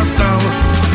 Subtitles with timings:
[0.00, 0.40] ktorému sa stal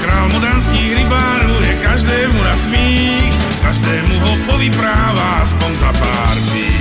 [0.01, 6.73] Král modranských rybárov je každému na smích Každému ho povypráva aspoň za pár pív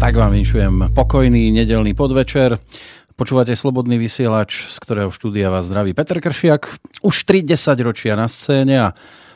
[0.00, 2.56] Tak vám vinšujem pokojný nedelný podvečer.
[3.14, 6.72] Počúvate Slobodný vysielač, z ktorého štúdia vás zdraví Peter Kršiak.
[7.04, 7.52] Už 30
[7.84, 8.88] ročia na scéne a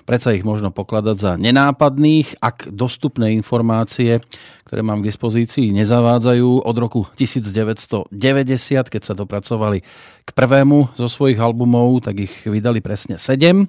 [0.04, 4.20] predsa ich možno pokladať za nenápadných, ak dostupné informácie,
[4.69, 6.65] ktoré mám k dispozícii, nezavádzajú.
[6.65, 8.12] Od roku 1990,
[8.88, 9.84] keď sa dopracovali
[10.25, 13.69] k prvému zo svojich albumov, tak ich vydali presne 7.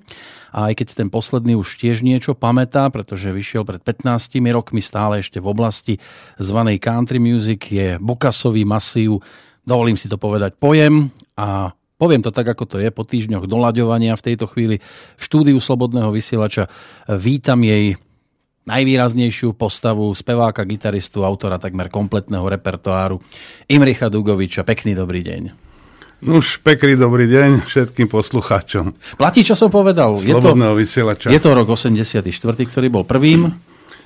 [0.56, 5.20] A aj keď ten posledný už tiež niečo pamätá, pretože vyšiel pred 15 rokmi stále
[5.20, 5.94] ešte v oblasti
[6.40, 9.20] zvanej country music, je Bukasový masív,
[9.68, 11.12] dovolím si to povedať, pojem.
[11.36, 14.84] A Poviem to tak, ako to je, po týždňoch doľaďovania v tejto chvíli
[15.16, 16.68] v štúdiu Slobodného vysielača
[17.08, 17.96] vítam jej
[18.68, 23.22] najvýraznejšiu postavu speváka, gitaristu, autora takmer kompletného repertoáru
[23.72, 24.68] Imricha Dugoviča.
[24.68, 25.42] Pekný dobrý deň.
[26.26, 28.92] Už pekný dobrý deň všetkým poslucháčom.
[29.16, 30.20] Platí, čo som povedal.
[30.20, 31.32] Slobodného vysielača.
[31.32, 33.56] Je to rok 84, ktorý bol prvým.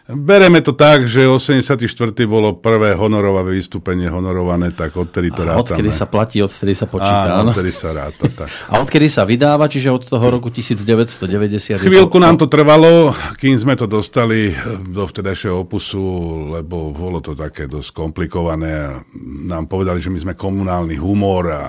[0.10, 1.86] Bereme to tak, že 84.
[2.26, 5.62] bolo prvé honorové vystúpenie honorované, tak odtedy to rátame.
[5.62, 7.38] Odkedy sa platí, odtedy sa počíta.
[7.38, 8.26] Áno, odkedy sa ráta.
[8.40, 8.48] Tak.
[8.72, 11.82] A odkedy sa vydáva, čiže od toho roku 1990.
[11.82, 16.00] Chvíľku nám to trvalo, kým sme to dostali do vtedajšieho opusu,
[16.56, 19.04] lebo bolo to také dosť komplikované.
[19.46, 21.62] Nám povedali, že my sme komunálny humor a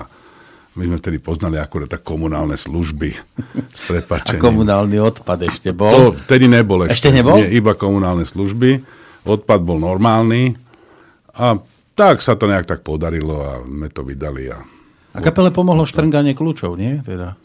[0.71, 3.09] my sme vtedy poznali akurát tak komunálne služby.
[3.75, 5.91] S A komunálny odpad ešte bol?
[5.91, 6.95] To vtedy nebol ešte.
[6.95, 7.43] Ešte nebol?
[7.43, 8.79] Nie, iba komunálne služby.
[9.27, 10.55] Odpad bol normálny.
[11.35, 11.59] A
[11.91, 14.47] tak sa to nejak tak podarilo a sme to vydali.
[14.47, 14.63] A,
[15.11, 17.03] a kapele pomohlo štrnganie kľúčov, nie?
[17.03, 17.35] Teda.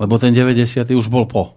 [0.00, 0.80] Lebo ten 90.
[0.96, 1.52] už bol po.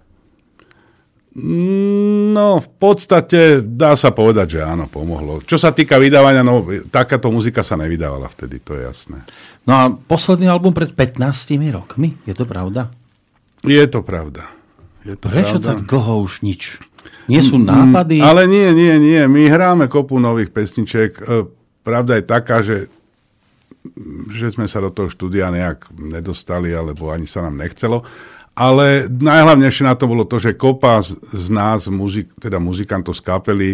[1.38, 5.46] No, v podstate dá sa povedať, že áno, pomohlo.
[5.46, 9.22] Čo sa týka vydávania, no takáto muzika sa nevydávala vtedy, to je jasné.
[9.70, 11.22] No a posledný album pred 15
[11.70, 12.90] rokmi, je to pravda?
[13.62, 14.50] Je to pravda.
[15.06, 15.68] Je to Prečo pravda?
[15.70, 16.82] tak dlho už nič?
[17.30, 18.20] Nie sú nápady?
[18.20, 19.22] Mm, ale nie, nie, nie.
[19.30, 21.12] My hráme kopu nových pesniček.
[21.22, 21.46] E,
[21.80, 22.92] Pravda je taká, že
[24.30, 28.04] že sme sa do toho štúdia nejak nedostali, alebo ani sa nám nechcelo.
[28.60, 33.24] Ale najhlavnejšie na to bolo to, že kopa z, z nás, muzik, teda muzikantov z
[33.24, 33.72] kapely,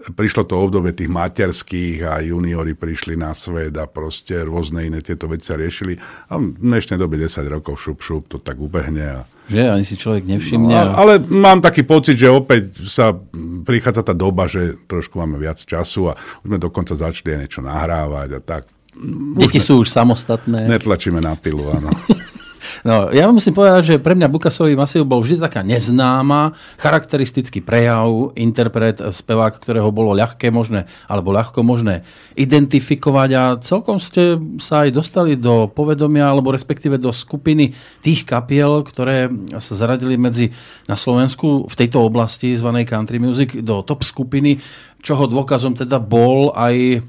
[0.00, 5.28] prišlo to obdobie tých materských a juniori prišli na svet a proste rôzne iné tieto
[5.28, 5.98] veci sa riešili.
[6.32, 9.04] A v dnešnej dobe 10 rokov šup, šup, to tak ubehne.
[9.04, 9.20] A...
[9.52, 10.72] Že ani si človek nevšimne.
[10.72, 13.12] No, ale mám taký pocit, že opäť sa
[13.66, 17.60] prichádza tá doba, že trošku máme viac času a už sme dokonca začali aj niečo
[17.60, 18.62] nahrávať a tak.
[19.36, 20.64] Deti sú už samostatné.
[20.66, 21.92] Netlačíme na pilu, áno.
[22.80, 28.32] No, ja musím povedať, že pre mňa Bukasový masív bol vždy taká neznáma, charakteristický prejav,
[28.40, 32.08] interpret, spevák, ktorého bolo ľahké možné, alebo ľahko možné
[32.40, 38.80] identifikovať a celkom ste sa aj dostali do povedomia, alebo respektíve do skupiny tých kapiel,
[38.80, 39.28] ktoré
[39.60, 40.48] sa zaradili medzi
[40.88, 44.56] na Slovensku v tejto oblasti zvanej country music do top skupiny,
[45.00, 47.04] čoho dôkazom teda bol aj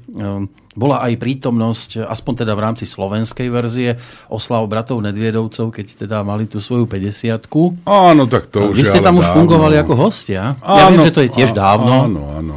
[0.72, 4.00] bola aj prítomnosť, aspoň teda v rámci slovenskej verzie,
[4.32, 7.44] oslav bratov Nedviedovcov, keď teda mali tú svoju 50
[7.84, 9.38] Áno, tak to už Vy ste tam už dávno.
[9.44, 10.56] fungovali ako hostia.
[10.64, 12.08] Áno, ja viem, že to je tiež dávno.
[12.08, 12.56] Áno, áno.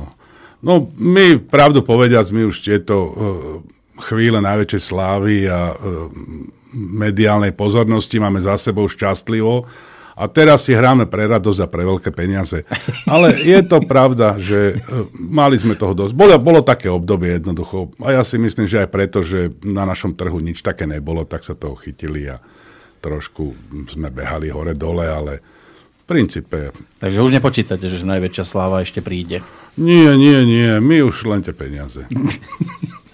[0.64, 3.12] No my, pravdu povediac, my už tieto uh,
[4.08, 6.08] chvíle najväčšej slávy a uh,
[6.76, 9.68] mediálnej pozornosti máme za sebou šťastlivo
[10.16, 12.64] a teraz si hráme pre radosť a pre veľké peniaze.
[13.04, 16.16] Ale je to pravda, že uh, mali sme toho dosť.
[16.16, 17.92] Bolo, bolo také obdobie jednoducho.
[18.00, 21.44] A ja si myslím, že aj preto, že na našom trhu nič také nebolo, tak
[21.44, 22.40] sa toho chytili a
[23.04, 23.44] trošku
[23.92, 25.34] sme behali hore-dole, ale
[26.02, 26.72] v princípe...
[26.98, 29.46] Takže už nepočítate, že najväčšia sláva ešte príde.
[29.76, 30.80] Nie, nie, nie.
[30.80, 32.08] My už len tie peniaze.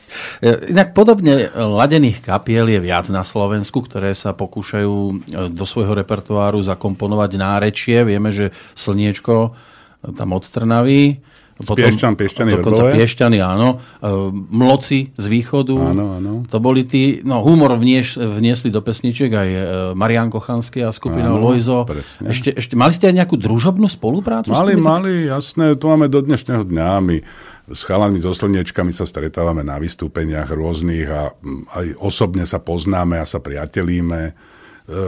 [0.43, 5.13] Inak podobne ladených kapiel je viac na Slovensku, ktoré sa pokúšajú e,
[5.53, 8.01] do svojho repertoáru zakomponovať nárečie.
[8.01, 11.21] Vieme, že Slniečko e, tam od Trnavy.
[11.61, 12.97] Piešťan, Piešťany, dokonca Vrbové.
[12.97, 13.77] Piešťany, áno.
[14.01, 14.07] E,
[14.49, 15.77] Mloci z východu.
[15.77, 16.31] Áno, áno.
[16.49, 19.61] To boli tí, no humor vnieš, vniesli do pesničiek aj e,
[19.93, 21.85] Marian Kochanský a skupina Áno, Lojzo.
[21.85, 22.33] presne.
[22.33, 24.49] Ešte, ešte, mali ste aj nejakú družobnú spoluprácu?
[24.49, 26.87] Mali, mali, jasné, to máme do dnešného dňa.
[27.05, 27.21] My
[27.69, 33.21] s chalami, so slniečkami sa stretávame na vystúpeniach rôznych a mm, aj osobne sa poznáme
[33.21, 34.21] a sa priatelíme.
[34.29, 34.33] E,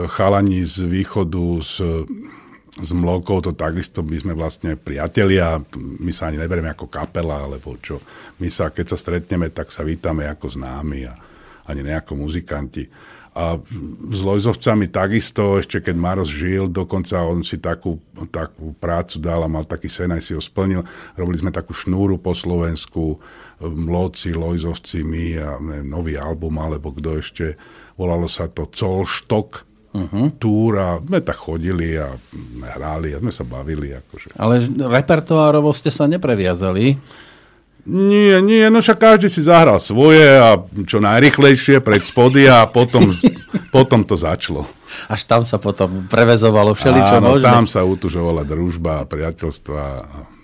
[0.05, 1.73] Chalani z východu, z,
[2.77, 7.73] z Mlokov, to takisto my sme vlastne priatelia, my sa ani neberieme ako kapela, alebo
[7.81, 7.97] čo.
[8.38, 11.13] My sa, keď sa stretneme, tak sa vítame ako známi a
[11.69, 12.85] ani ne ako muzikanti.
[13.33, 13.57] A
[14.13, 17.97] s Lojzovcami takisto, ešte keď Maros žil, dokonca on si takú,
[18.30, 20.85] takú prácu dal a mal taký sen, aj si ho splnil.
[21.18, 23.18] Robili sme takú šnúru po Slovensku,
[23.57, 27.57] Mloci, Lojzovci, my a neviem, nový album, alebo kto ešte.
[27.97, 29.65] Volalo sa to Colštok,
[29.97, 30.38] uh-huh.
[30.38, 33.97] túr a sme tak chodili a sme hráli a sme sa bavili.
[33.97, 34.38] Akože.
[34.38, 36.97] Ale repertoárovo ste sa nepreviazali.
[37.83, 40.56] Nie, nie, no však každý si zahral svoje a
[40.88, 43.12] čo najrychlejšie pred spody a potom,
[43.75, 44.63] potom to začalo.
[45.12, 47.50] Až tam sa potom prevezovalo všeličo Áno, možné.
[47.50, 49.81] tam sa utužovala družba, priateľstva.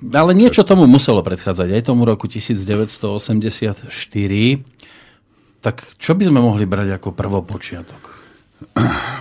[0.10, 3.88] Ale niečo tomu muselo predchádzať, aj tomu roku 1984.
[5.60, 8.02] Tak čo by sme mohli brať ako prvopočiatok?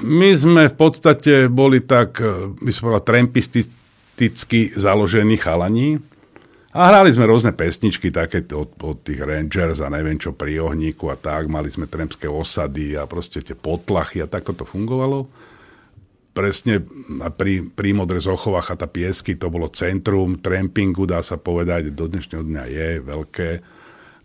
[0.03, 6.03] My sme v podstate boli tak, eh, by som povedal, trampisticky založení chalani.
[6.69, 11.09] A hrali sme rôzne pesničky, také od, od tých Rangers a neviem čo pri ohníku
[11.09, 11.49] a tak.
[11.49, 15.25] Mali sme trampské osady a proste tie potlachy a takto to fungovalo.
[16.37, 16.85] Presne
[17.35, 22.05] pri, pri Modre Zochovách a tá piesky, to bolo centrum trampingu, dá sa povedať, do
[22.05, 23.49] dnešného dňa je veľké.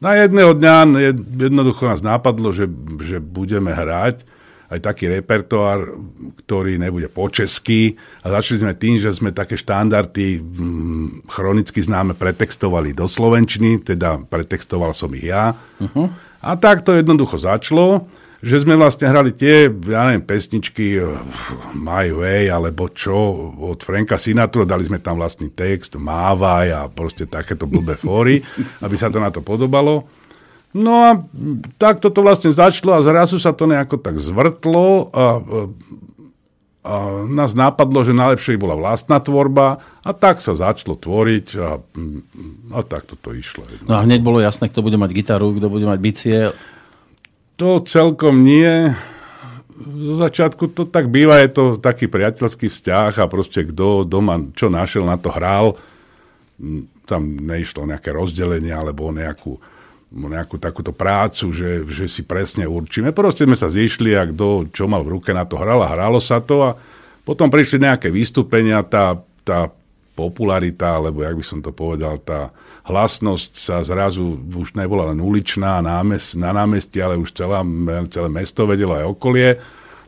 [0.04, 2.68] Na jedného dňa jed- jednoducho nás napadlo, že,
[3.02, 4.28] že budeme hrať
[4.70, 5.96] aj taký repertoár,
[6.46, 8.00] ktorý nebude po česky.
[8.24, 14.24] A začali sme tým, že sme také štandardy mm, chronicky známe pretextovali do slovenčiny, teda
[14.30, 15.52] pretextoval som ich ja.
[15.80, 16.08] Uh-huh.
[16.44, 18.08] A tak to jednoducho začalo,
[18.44, 21.08] že sme vlastne hrali tie, ja neviem, pesničky eh,
[21.80, 23.16] My Way, alebo čo,
[23.56, 28.44] od Franka Sinatra, dali sme tam vlastný text, Mávaj a proste takéto blbé fóry,
[28.84, 30.23] aby sa to na to podobalo.
[30.74, 31.10] No a
[31.78, 35.26] tak toto vlastne začalo a zrazu sa to nejako tak zvrtlo a,
[36.82, 36.94] a
[37.30, 41.78] nás napadlo, že najlepšie bola vlastná tvorba a tak sa začalo tvoriť a,
[42.74, 43.70] a tak toto išlo.
[43.86, 46.40] No a hneď bolo jasné, kto bude mať gitaru, kto bude mať bicie.
[47.62, 48.90] To celkom nie.
[49.78, 54.74] Zo začiatku to tak býva, je to taký priateľský vzťah a proste kto doma čo
[54.74, 55.78] našiel, na to hral.
[57.06, 59.62] Tam neišlo nejaké rozdelenie alebo nejakú
[60.14, 63.10] nejakú takúto prácu, že, že si presne určíme.
[63.10, 66.22] Proste sme sa zišli a kto čo mal v ruke na to hral a hralo
[66.22, 66.78] sa to a
[67.24, 69.74] potom prišli nejaké vystúpenia, tá, tá
[70.14, 72.54] popularita, alebo jak by som to povedal, tá
[72.86, 77.66] hlasnosť sa zrazu už nebola len uličná námest, na námestí, ale už celá,
[78.12, 79.58] celé mesto vedelo aj okolie.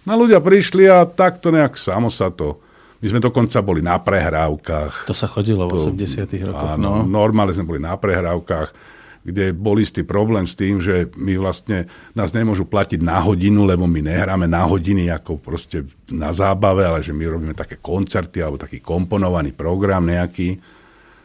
[0.06, 2.62] No ľudia prišli a takto nejak samo sa to...
[3.02, 5.06] My sme dokonca boli na prehrávkach.
[5.06, 6.70] To sa chodilo v 80 rokoch.
[6.74, 7.06] Áno, No.
[7.06, 8.95] normálne sme boli na prehrávkach
[9.26, 13.90] kde bol istý problém s tým, že my vlastne nás nemôžu platiť na hodinu, lebo
[13.90, 18.62] my nehráme na hodiny ako proste na zábave, ale že my robíme také koncerty alebo
[18.62, 20.62] taký komponovaný program nejaký,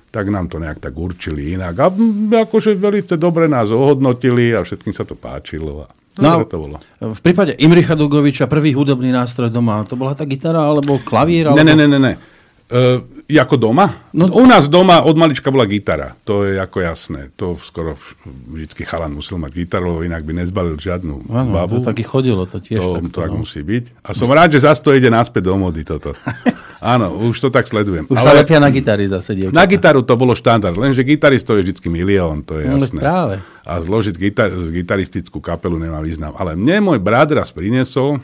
[0.08, 1.76] tak nám to nejak tak určili inak.
[1.76, 1.92] A
[2.48, 5.84] akože veľmi dobre nás ohodnotili a všetkým sa to páčilo.
[5.84, 6.76] A No, to bolo.
[6.98, 11.48] V prípade Imricha Dugoviča prvý hudobný nástroj doma, to bola tá gitara alebo klavír?
[11.48, 11.62] Alebo...
[11.62, 12.00] Ne, ne, ne, ne.
[12.02, 12.14] ne.
[12.70, 13.02] Uh,
[13.34, 14.10] ako doma?
[14.14, 17.34] No, U nás doma od malička bola gitara, to je ako jasné.
[17.34, 21.82] To skoro vždycky chalan musel mať gitaru, lebo inak by nezbalil žiadnu ano, bavu.
[21.82, 23.42] To taky chodilo, to tiež to, takto, to tak no.
[23.42, 23.84] musí byť.
[24.06, 26.14] A som rád, že zase to ide naspäť do mody toto.
[26.94, 28.08] Áno, už to tak sledujem.
[28.08, 29.58] Už Ale sa lepia na gitary zase, dievčatá.
[29.58, 33.02] Na gitaru to bolo štandard, lenže gitaristov je vždycky milión, to je no, jasné.
[33.02, 33.34] No, práve.
[33.66, 36.32] A zložiť gitar- gitaristickú kapelu nemá význam.
[36.38, 38.22] Ale mne môj brat raz priniesol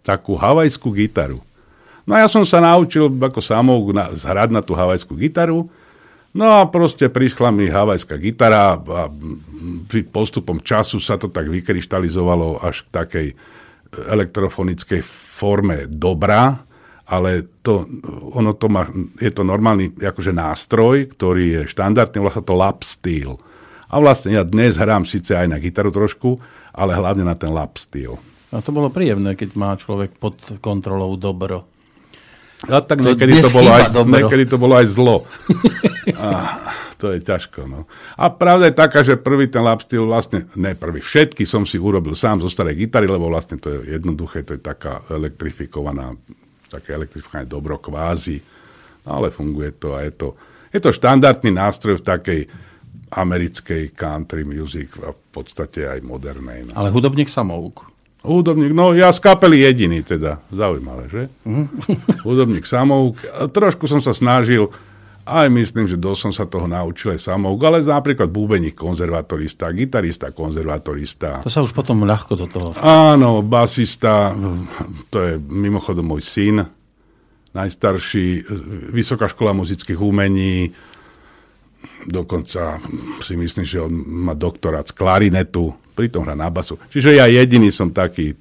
[0.00, 1.44] takú havajskú gitaru.
[2.08, 5.68] No a ja som sa naučil ako samouk na, zhrať na tú havajskú gitaru.
[6.32, 9.12] No a proste prišla mi havajská gitara a
[10.08, 13.28] postupom času sa to tak vykryštalizovalo až k takej
[13.92, 16.64] elektrofonickej forme dobrá,
[17.08, 17.88] ale to,
[18.36, 23.40] ono to má, je to normálny akože nástroj, ktorý je štandardný, vlastne to lap steel.
[23.88, 26.36] A vlastne ja dnes hrám síce aj na gitaru trošku,
[26.76, 28.20] ale hlavne na ten lap steel.
[28.52, 31.68] A to bolo príjemné, keď má človek pod kontrolou dobro.
[32.66, 35.22] A tak to niekedy, to bolo aj, niekedy to bolo aj zlo.
[36.18, 36.58] a,
[36.98, 37.70] to je ťažko.
[37.70, 37.86] No.
[38.18, 41.78] A pravda je taká, že prvý ten lap steel vlastne, ne prvý, všetky som si
[41.78, 46.18] urobil sám zo starej gitary, lebo vlastne to je jednoduché, to je taká elektrifikovaná,
[46.66, 48.42] také elektrifikované dobro kvázi,
[49.06, 50.28] ale funguje to a je to,
[50.74, 52.40] je to štandardný nástroj v takej
[53.08, 56.68] americkej country music a v podstate aj modernej.
[56.68, 56.76] No.
[56.76, 57.88] Ale hudobník samouk.
[58.18, 61.22] Hudobník, no ja z kapely jediný teda, zaujímavé, že?
[61.46, 61.70] Mm.
[62.26, 63.22] Hudobník samouk.
[63.54, 64.66] Trošku som sa snažil,
[65.28, 70.32] aj myslím, že dosť som sa toho naučil aj samouk, ale napríklad búbeník konzervatorista, gitarista
[70.32, 71.44] konzervatorista.
[71.44, 72.72] To sa už potom ľahko do toho...
[72.80, 74.34] Áno, basista,
[75.12, 76.64] to je mimochodom môj syn,
[77.52, 78.44] najstarší,
[78.92, 80.72] Vysoká škola muzických umení,
[82.08, 82.80] dokonca
[83.20, 86.80] si myslím, že on má doktorát z klarinetu, pritom hrá na basu.
[86.88, 88.34] Čiže ja jediný som taký,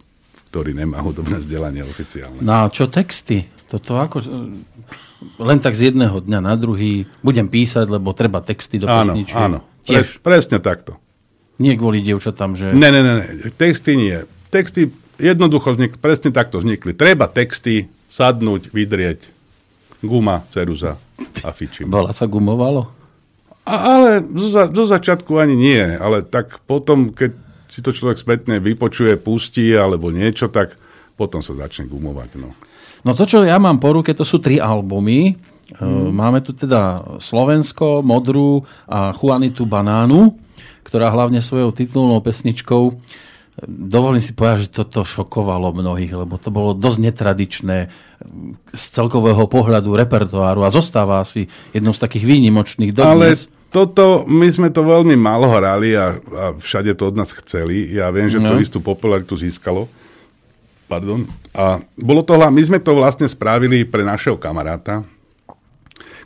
[0.50, 2.39] ktorý nemá hudobné vzdelanie oficiálne.
[2.39, 3.43] No a čo texty?
[3.67, 4.24] Toto ako...
[5.41, 9.33] Len tak z jedného dňa na druhý budem písať, lebo treba texty do áno, pesničky.
[9.33, 10.21] Áno, Tiež.
[10.21, 10.93] presne takto.
[11.57, 12.69] Nie kvôli dievčatám, že...
[12.69, 13.25] Ne, ne, ne, ne.
[13.57, 14.21] texty nie.
[14.53, 16.93] Texty jednoducho vznikli, presne takto vznikli.
[16.93, 19.19] Treba texty sadnúť, vydrieť.
[20.05, 21.01] Guma, ceruza
[21.41, 21.89] a fičím.
[21.89, 22.97] Bola sa gumovalo?
[23.67, 27.36] A, ale zo, zo začiatku ani nie, ale tak potom, keď
[27.67, 30.79] si to človek spätne vypočuje, pustí alebo niečo, tak
[31.19, 32.39] potom sa začne gumovať.
[32.39, 32.55] No.
[33.03, 35.36] no to, čo ja mám po ruke, to sú tri albumy.
[35.75, 36.15] Hmm.
[36.15, 40.31] Máme tu teda Slovensko, Modrú a Juanitu Banánu,
[40.88, 42.95] ktorá hlavne svojou titulnou pesničkou
[43.65, 47.89] Dovolím si povedať, že toto šokovalo mnohých, lebo to bolo dosť netradičné
[48.69, 53.50] z celkového pohľadu repertoáru a zostáva asi jednou z takých výnimočných dodnes.
[53.50, 57.93] Ale toto, my sme to veľmi málo hrali a, a všade to od nás chceli.
[57.93, 58.50] Ja viem, že no.
[58.50, 59.86] to istú popularitu získalo.
[60.89, 61.29] Pardon.
[61.53, 65.05] A bolo to, my sme to vlastne spravili pre našeho kamaráta,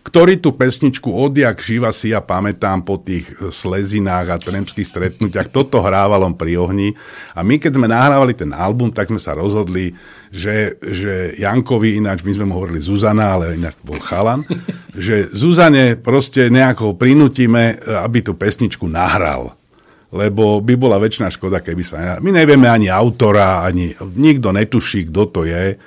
[0.01, 5.51] ktorý tú pesničku odjak živa si ja pamätám po tých slezinách a tremských stretnutiach.
[5.51, 6.95] Toto hrával on pri ohni.
[7.35, 9.93] A my, keď sme nahrávali ten album, tak sme sa rozhodli,
[10.31, 14.47] že, že Jankovi, ináč my sme mu hovorili Zuzana, ale ináč bol chalan,
[14.95, 19.59] že Zuzane proste nejako prinútime, aby tú pesničku nahral
[20.11, 22.19] lebo by bola väčšina škoda, keby sa...
[22.19, 25.79] My nevieme ani autora, ani nikto netuší, kto to je.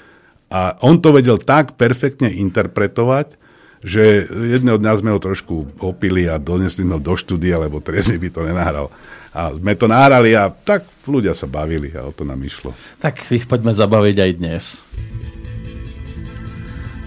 [0.48, 3.36] A on to vedel tak perfektne interpretovať,
[3.84, 8.16] že jedného dňa sme ho trošku opili a donesli sme ho do štúdia, lebo trezne
[8.16, 8.88] by to nenahral.
[9.36, 12.72] A sme to nahrali a tak ľudia sa bavili a o to nám išlo.
[13.04, 14.64] Tak ich poďme zabaviť aj dnes.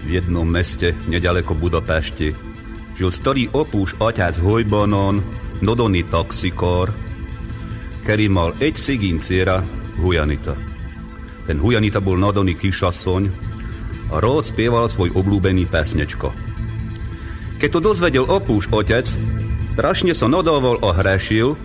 [0.06, 2.30] V jednom meste, nedaleko Budapešti,
[2.94, 5.18] žil starý opúš otec Hojbanon,
[5.58, 6.94] nodony toxikor,
[8.06, 9.60] ktorý mal egy szigín céra,
[9.98, 10.54] Hujanita.
[11.44, 13.28] Ten Hujanita bol nodony kisasszony,
[14.08, 16.32] a rád spieval svoj obľúbený pesnečko–
[17.58, 19.10] keď to dozvedel opúš otec,
[19.74, 21.58] strašne sa nodovol ohrešil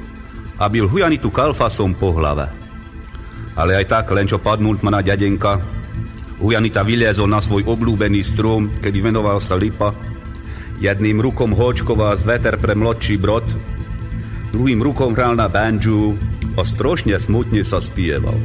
[0.57, 2.49] a byl Hujanitu kalfasom po hlave.
[3.53, 5.61] Ale aj tak, len čo padnul ma na ďadenka,
[6.43, 9.95] Hujanita vyliezol na svoj obľúbený strom, kedy venoval sa lipa.
[10.81, 13.45] Jedným rukom hočkoval z veter pre mladší brod,
[14.51, 16.17] druhým rukom hral na banju
[16.59, 18.35] a strošne smutne sa spieval.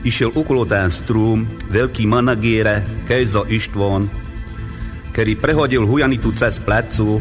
[0.00, 4.08] Išiel okolo ten strúm veľký managére Kejza Ištvon,
[5.12, 7.20] ktorý prehodil Hujanitu cez plecu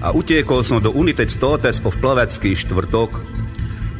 [0.00, 3.20] a utiekol som do United Stotes of Plavecký štvrtok,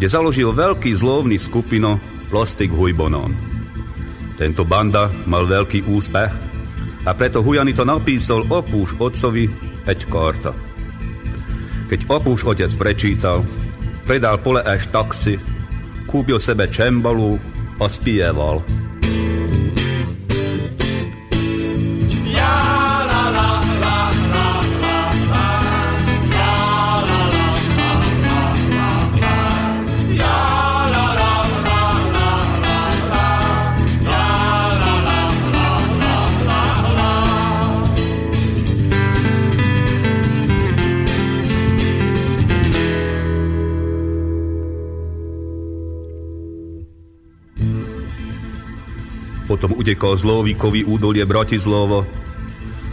[0.00, 2.00] kde založil veľký zlovný skupino
[2.32, 3.36] Plastik Hujbonon.
[4.40, 6.32] Tento banda mal veľký úspech
[7.04, 9.44] a preto Hujani to napísal opúš otcovi
[9.84, 10.52] Eď karta.
[11.92, 13.44] Keď opúš otec prečítal,
[14.08, 15.36] predal pole až taxi,
[16.08, 17.36] kúpil sebe čembalu
[17.80, 18.89] a spieval.
[49.80, 52.04] Potom utekal z Lovíkovi údolie Bratislovo,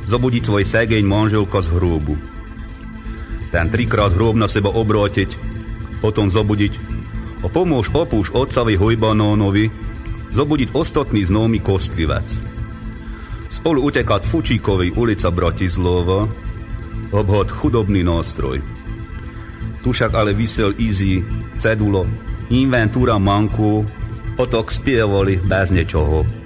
[0.07, 2.15] zobudiť svoj segeň manželka z hrobu.
[3.51, 5.35] Ten trikrát hrob na seba obrátiť,
[5.99, 6.79] potom zobudiť
[7.43, 9.67] a pomôž opúš otcovi Hojbanónovi
[10.31, 12.39] zobudiť ostatný známy kostlivec.
[13.51, 16.23] Spolu utekať Fučíkovej ulica Bratislava,
[17.11, 18.63] obhod chudobný nástroj.
[19.83, 21.19] Tu však ale vysel Easy,
[21.59, 22.07] cedulo,
[22.47, 23.83] inventúra manku,
[24.39, 26.36] otok spievali bez niečoho.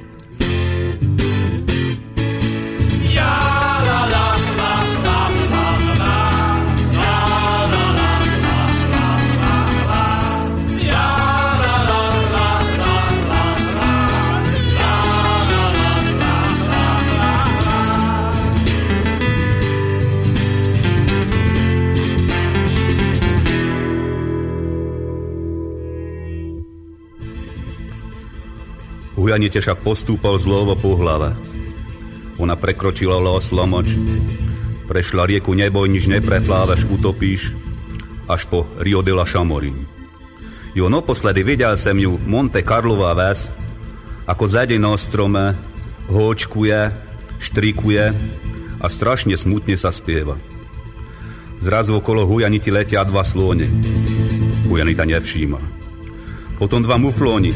[29.32, 31.32] Hujanite však postúpal zlovo po hlave.
[32.36, 33.96] Ona prekročila los lomoč,
[34.92, 37.56] prešla rieku nebo, nič neprepláveš, utopíš,
[38.28, 39.88] až po Rio de la Chamorin.
[40.76, 43.48] Jo, naposledy videl som ju Monte Carlová ves,
[44.28, 45.56] ako zade na strome,
[46.12, 46.92] hočkuje,
[47.40, 48.12] štrikuje
[48.84, 50.36] a strašne smutne sa spieva.
[51.64, 53.72] Zrazu okolo Hujanity letia dva slóne.
[54.68, 55.60] Hujanita nevšíma.
[56.60, 57.56] Potom dva muflóni,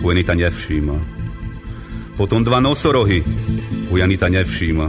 [0.00, 0.96] Ujanita nevšíma.
[2.16, 3.20] Potom dva nosorohy.
[3.92, 4.86] Ujanita nevšíma.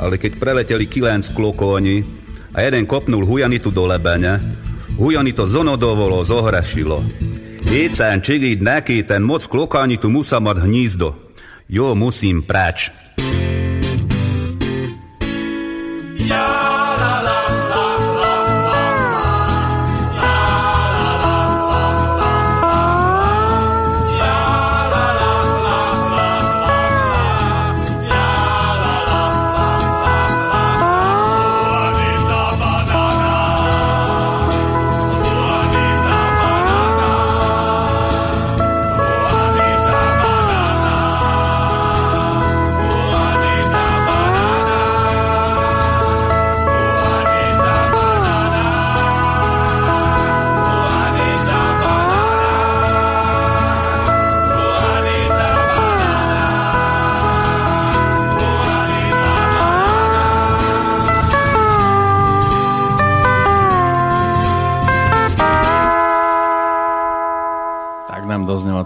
[0.00, 2.02] Ale keď preleteli kilén z klokóni
[2.56, 4.40] a jeden kopnul Hujanitu do lebene,
[4.96, 7.04] Hujanito zonodovolo zohrašilo.
[7.72, 11.16] Écen csigid neki, ten moc klokáni tu musa mať hnízdo.
[11.72, 12.92] Jo, musím preč.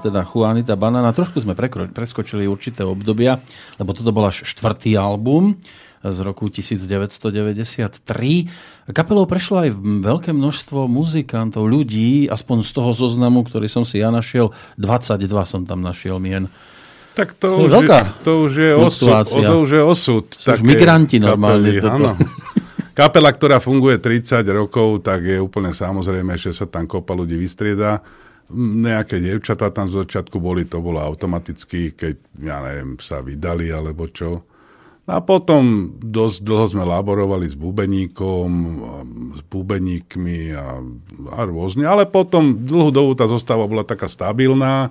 [0.06, 1.10] Teda Juanita Banana.
[1.10, 3.42] Trošku sme prekro- preskočili určité obdobia,
[3.82, 5.58] lebo toto bol až štvrtý album
[6.06, 8.06] z roku 1993.
[8.94, 9.70] Kapelou prešlo aj
[10.02, 15.66] veľké množstvo muzikantov, ľudí, aspoň z toho zoznamu, ktorý som si ja našiel, 22 som
[15.66, 16.46] tam našiel mien.
[17.16, 19.24] Tak to, to, už, je, to už je osud.
[19.24, 20.26] To už je osud.
[20.36, 21.80] Už migranti normálne.
[21.80, 22.12] Kapely,
[22.96, 28.04] Kapela, ktorá funguje 30 rokov, tak je úplne samozrejme, že sa tam kopa ľudí vystrieda
[28.54, 34.06] nejaké dievčatá tam z začiatku boli, to bolo automaticky, keď, ja neviem, sa vydali alebo
[34.06, 34.46] čo.
[35.06, 38.50] A potom dosť dlho sme laborovali s bubeníkom,
[39.38, 40.82] s bubeníkmi a,
[41.30, 44.90] a rôzne, ale potom dlhú dobu tá zostava bola taká stabilná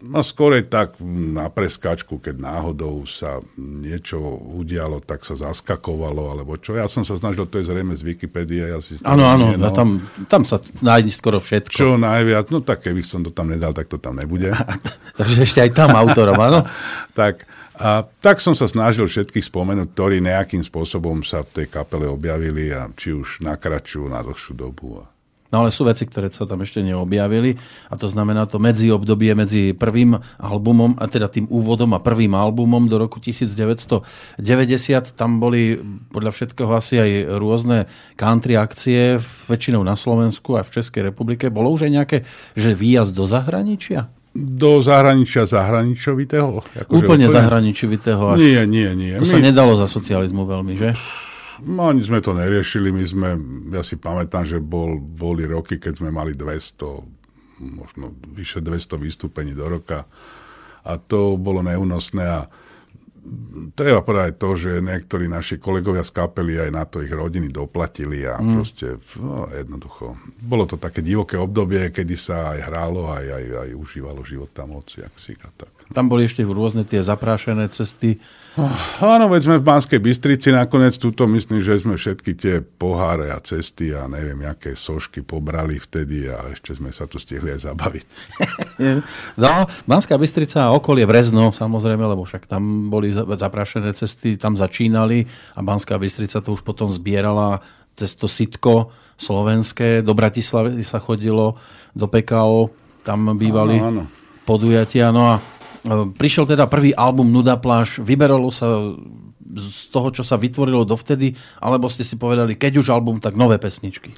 [0.00, 4.16] No skôr tak na preskačku, keď náhodou sa niečo
[4.56, 6.72] udialo, tak sa zaskakovalo, alebo čo.
[6.72, 8.64] Ja som sa snažil, to je zrejme z Wikipédie.
[8.64, 9.68] Ja si áno, áno, no.
[9.76, 11.76] tam, tam sa nájde skoro všetko.
[11.76, 14.56] Čo najviac, no tak keby som to tam nedal, tak to tam nebude.
[15.20, 16.64] Takže ešte aj tam autorom, áno?
[17.20, 17.44] tak,
[17.76, 22.72] a tak som sa snažil všetkých spomenúť, ktorí nejakým spôsobom sa v tej kapele objavili
[22.72, 25.04] a či už na kratšiu, na dlhšiu dobu.
[25.50, 27.58] No ale sú veci, ktoré sa tam ešte neobjavili
[27.90, 32.38] a to znamená to medzi obdobie medzi prvým albumom a teda tým úvodom a prvým
[32.38, 34.00] albumom do roku 1990.
[35.18, 35.82] Tam boli
[36.14, 37.10] podľa všetkého asi aj
[37.42, 39.18] rôzne country akcie,
[39.50, 41.50] väčšinou na Slovensku a v Českej republike.
[41.50, 42.18] Bolo už aj nejaké,
[42.54, 44.06] že výjazd do zahraničia?
[44.30, 46.62] Do zahraničia zahraničovitého?
[46.62, 48.22] Akože úplne, úplne zahraničovitého?
[48.30, 48.38] Až...
[48.38, 49.18] Nie, nie, nie.
[49.18, 49.32] To My...
[49.34, 50.94] sa nedalo za socializmu veľmi, že?
[51.60, 53.28] No, ani sme to neriešili, my sme,
[53.74, 59.52] ja si pamätám, že bol, boli roky, keď sme mali 200, možno vyše 200 vystúpení
[59.52, 60.08] do roka
[60.84, 62.40] a to bolo neúnosné a
[63.76, 68.24] treba povedať to, že niektorí naši kolegovia z kapely aj na to ich rodiny doplatili
[68.24, 68.52] a mm.
[68.56, 70.16] proste no, jednoducho.
[70.40, 74.72] Bolo to také divoké obdobie, kedy sa aj hrálo, aj, aj, aj užívalo život tam
[74.72, 75.72] moci, jak si a tak.
[75.92, 78.18] Tam boli ešte rôzne tie zaprášené cesty,
[78.98, 83.38] Áno, veď sme v Banskej Bystrici nakoniec túto myslím, že sme všetky tie poháre a
[83.38, 88.04] cesty a neviem, aké sošky pobrali vtedy a ešte sme sa tu stihli aj zabaviť.
[89.42, 95.22] no, Banská Bystrica a okolie Brezno, samozrejme, lebo však tam boli zaprašené cesty, tam začínali
[95.54, 97.62] a Banská Bystrica to už potom zbierala
[97.94, 101.54] cez to sitko slovenské, do Bratislavy sa chodilo,
[101.94, 102.72] do PKO,
[103.06, 104.02] tam bývali áno, áno.
[104.42, 105.59] podujatia, no a
[106.16, 108.94] prišiel teda prvý album Nuda pláž, vyberalo sa
[109.50, 113.58] z toho, čo sa vytvorilo dovtedy, alebo ste si povedali, keď už album, tak nové
[113.58, 114.14] pesničky?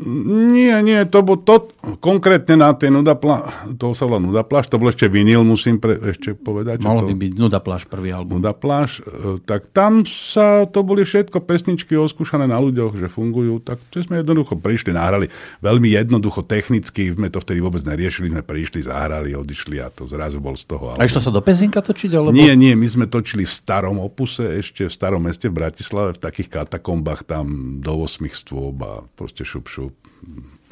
[0.00, 1.68] Nie, nie, to bol to,
[2.00, 6.32] konkrétne na tej Nudapla, to sa volá Nudapláž, to bol ešte vinyl, musím pre, ešte
[6.32, 6.80] povedať.
[6.80, 8.40] Malo by byť Nudapláž prvý album.
[8.40, 13.84] Nudapláž, e, tak tam sa, to boli všetko pesničky oskúšané na ľuďoch, že fungujú, tak
[13.92, 15.28] to sme jednoducho prišli, nahrali
[15.60, 20.40] veľmi jednoducho, technicky, sme to vtedy vôbec neriešili, sme prišli, zahrali, odišli a to zrazu
[20.40, 20.96] bol z toho.
[20.96, 22.16] A išlo sa do Pezinka točiť?
[22.16, 22.32] Alebo...
[22.32, 26.20] Nie, nie, my sme točili v starom opuse, ešte v starom meste v Bratislave, v
[26.24, 29.91] takých katakombách tam do 8 stôb a proste šup, šup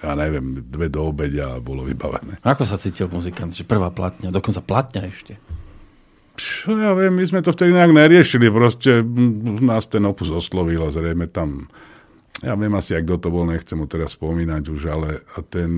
[0.01, 2.41] ja neviem, dve do obedia a bolo vybavené.
[2.41, 5.37] Ako sa cítil muzikant, že prvá platňa, dokonca platňa ešte?
[6.41, 9.05] Čo ja viem, my sme to vtedy nejak neriešili, proste
[9.61, 11.69] nás ten opus oslovil a zrejme tam,
[12.41, 15.21] ja viem asi, kto to bol, nechcem mu teraz spomínať už, ale
[15.53, 15.69] ten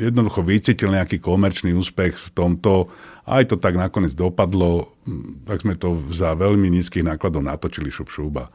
[0.00, 2.88] jednoducho vycítil nejaký komerčný úspech v tomto,
[3.28, 4.96] aj to tak nakoniec dopadlo,
[5.44, 8.48] tak sme to za veľmi nízkych nákladov natočili šup šuba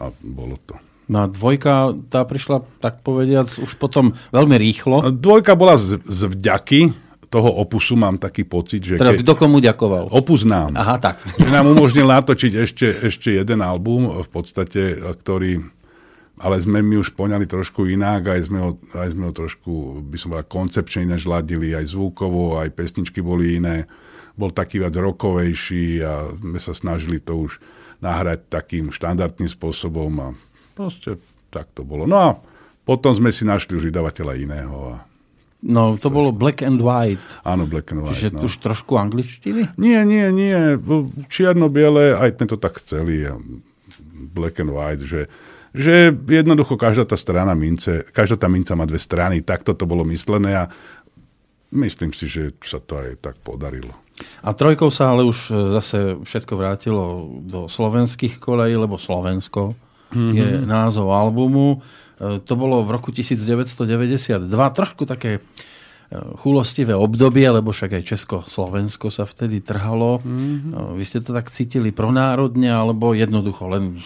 [0.00, 0.74] a bolo to.
[1.10, 5.10] No a dvojka, tá prišla, tak povediac, už potom veľmi rýchlo.
[5.10, 6.80] Dvojka bola z, z vďaky
[7.32, 9.00] toho opusu, mám taký pocit, že...
[9.00, 10.12] Teda kto komu ďakoval?
[10.12, 10.76] Opus nám.
[10.76, 11.24] Aha, tak.
[11.40, 15.64] Že nám umožnil natočiť ešte, ešte jeden album, v podstate, ktorý...
[16.42, 20.16] Ale sme mi už poňali trošku inak, aj sme, ho, aj sme ho trošku, by
[20.18, 23.86] som povedal, koncepčne ináč ladili, aj zvukovo, aj pesničky boli iné.
[24.34, 27.62] Bol taký viac rokovejší a sme sa snažili to už
[28.02, 30.28] nahrať takým štandardným spôsobom a
[30.72, 31.20] Proste
[31.52, 32.08] tak to bolo.
[32.08, 32.28] No a
[32.82, 34.76] potom sme si našli už vydavateľa iného.
[34.92, 35.12] A
[35.62, 37.46] No, to bolo Black and White.
[37.46, 38.18] Áno, Black and White.
[38.18, 38.50] Čiže no.
[38.50, 39.78] už trošku angličtiny?
[39.78, 40.74] Nie, nie, nie.
[41.30, 43.30] Čierno-biele, aj sme to tak chceli.
[44.34, 45.30] Black and White, že,
[45.70, 50.02] že jednoducho každá tá strana mince, každá tá minca má dve strany, takto to bolo
[50.10, 50.70] myslené a
[51.70, 53.94] myslím si, že sa to aj tak podarilo.
[54.42, 55.38] A trojkou sa ale už
[55.78, 59.78] zase všetko vrátilo do slovenských kolejí, lebo Slovensko
[60.12, 60.36] mm-hmm.
[60.36, 61.80] je názov albumu.
[62.20, 64.46] E, to bolo v roku 1992.
[64.48, 65.40] Trošku také e,
[66.38, 70.22] chulostivé obdobie, lebo však aj Česko-Slovensko sa vtedy trhalo.
[70.22, 70.94] Mm-hmm.
[70.94, 73.98] Vy ste to tak cítili pronárodne, alebo jednoducho len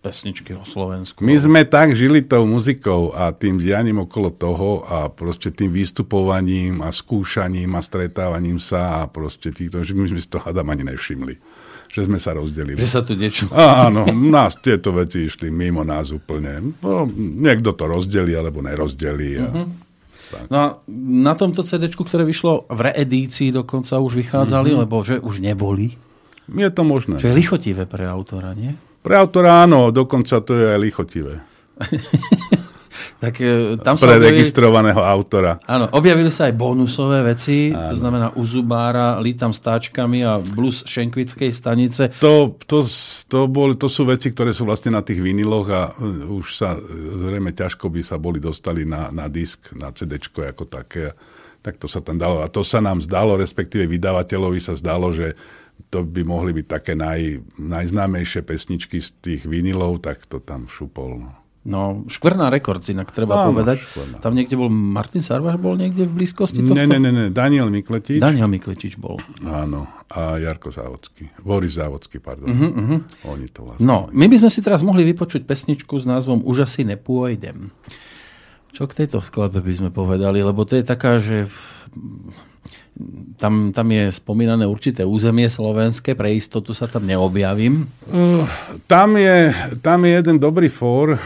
[0.00, 1.20] pesničky o Slovensku?
[1.20, 6.80] My sme tak žili tou muzikou a tým dianím okolo toho a proste tým vystupovaním
[6.80, 10.88] a skúšaním a stretávaním sa a proste týchto, že my sme si to hádam ani
[10.88, 11.59] nevšimli
[11.90, 12.78] že sme sa rozdelili.
[12.78, 13.50] Že sa tu niečo...
[13.86, 16.78] Áno, nás tieto veci išli mimo nás úplne.
[16.78, 19.30] No, niekto to rozdelí alebo nerozdelí.
[19.42, 19.46] A...
[19.50, 19.66] Uh-huh.
[20.46, 20.66] No a
[21.10, 24.82] na tomto CD, ktoré vyšlo v reedícii dokonca už vychádzali, uh-huh.
[24.86, 25.98] lebo že už neboli.
[26.46, 27.18] Je to možné.
[27.18, 28.74] Čo je lichotivé pre autora, nie?
[29.02, 31.34] Pre autora áno, dokonca to je aj lichotivé.
[33.20, 35.52] tak e, tam sa registrovaného objavili, autora.
[35.68, 37.92] Áno, objavili sa aj bonusové veci, áno.
[37.92, 42.16] to znamená u Zubára, lítam s táčkami a blues Šenkvickej stanice.
[42.24, 42.80] To, to,
[43.28, 46.72] to, bol, to sú veci, ktoré sú vlastne na tých viniloch a e, už sa
[46.72, 46.80] e,
[47.20, 51.12] zrejme ťažko by sa boli dostali na, na disk, na CD ako také.
[51.60, 52.40] Tak to sa tam dalo.
[52.40, 55.36] A to sa nám zdalo, respektíve vydavateľovi sa zdalo, že
[55.92, 61.20] to by mohli byť také naj, najznámejšie pesničky z tých vinilov, tak to tam šupol.
[61.20, 61.39] No.
[61.60, 63.84] No, škvrná rekord, inak treba Áno, povedať.
[63.84, 64.16] Škvrná.
[64.24, 66.72] Tam niekde bol, Martin Sarvaš bol niekde v blízkosti tohto?
[66.72, 68.16] Ne, ne, ne, ne, Daniel Mikletič.
[68.16, 69.20] Daniel Mikletič bol.
[69.44, 71.28] Áno, a Jarko Závodský.
[71.44, 72.48] Boris Závodský, pardon.
[72.48, 73.00] Uh-huh, uh-huh.
[73.28, 73.84] Oni to vlastne.
[73.84, 77.68] No, my by sme si teraz mohli vypočuť pesničku s názvom Už asi nepôjdem.
[78.72, 80.40] Čo k tejto skladbe by sme povedali?
[80.40, 81.44] Lebo to je taká, že
[83.36, 87.88] tam, tam je spomínané určité územie slovenské, pre istotu sa tam neobjavím.
[88.06, 88.44] Uh,
[88.84, 91.16] tam, je, tam je jeden dobrý fór,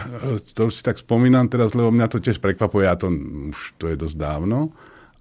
[0.54, 3.10] to si tak spomínam teraz, lebo mňa to tiež prekvapuje, a to
[3.50, 4.70] už to je dosť dávno.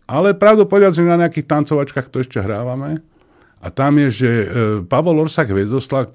[0.05, 2.99] Ale pravdu povedať, že na nejakých tancovačkách to ešte hrávame.
[3.63, 4.47] A tam je, že uh,
[4.85, 6.11] Pavol Orsak Hviezdoslav,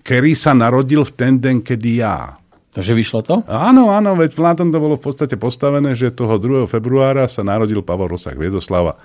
[0.00, 2.38] ktorý sa narodil v ten den, kedy ja.
[2.74, 3.34] Takže vyšlo to?
[3.46, 6.66] Áno, áno, veď v to bolo v podstate postavené, že toho 2.
[6.66, 8.98] februára sa narodil Pavol Orsak Hviezoslava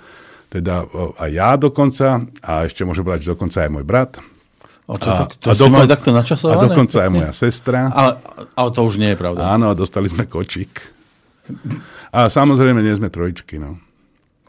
[0.50, 4.18] teda aj ja dokonca, a ešte môžem povedať, že dokonca aj môj brat.
[4.90, 6.58] O to, a, to a, dokon, takto načasované?
[6.58, 7.94] A dokonca aj moja sestra.
[7.94, 8.12] Ale,
[8.58, 9.54] ale to už nie je pravda.
[9.54, 10.90] Áno, dostali sme kočík.
[12.10, 13.78] A samozrejme nie sme trojičky, no.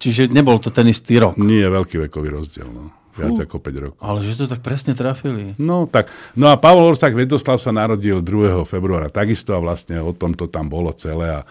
[0.01, 1.37] Čiže nebol to ten istý rok?
[1.37, 2.89] Nie, veľký vekový rozdiel, no.
[3.13, 4.01] Viac uh, ako 5 rokov.
[4.01, 5.53] Ale že to tak presne trafili.
[5.61, 6.09] No tak.
[6.33, 8.65] No a Pavol Orsak Vedoslav sa narodil 2.
[8.65, 11.45] februára takisto a vlastne o tom to tam bolo celé a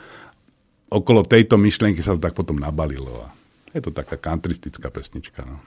[0.91, 3.13] okolo tejto myšlienky sa to tak potom nabalilo.
[3.23, 3.40] A
[3.75, 5.45] je to taká kantristická pesnička.
[5.47, 5.61] No.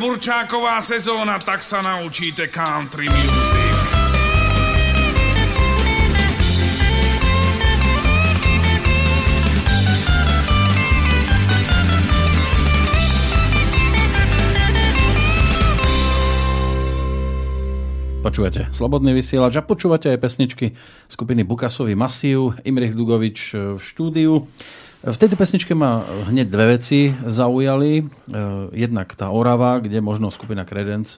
[0.00, 3.60] Burčáková sezóna, tak sa naučíte country music.
[18.20, 20.76] Počúvate Slobodný vysielač a počúvate aj pesničky
[21.08, 24.44] skupiny Bukasový Masív, Imrich Dugovič v štúdiu.
[25.00, 27.92] V tejto pesničke ma hneď dve veci zaujali.
[28.00, 28.04] E,
[28.76, 31.16] jednak tá Orava, kde možno skupina Credence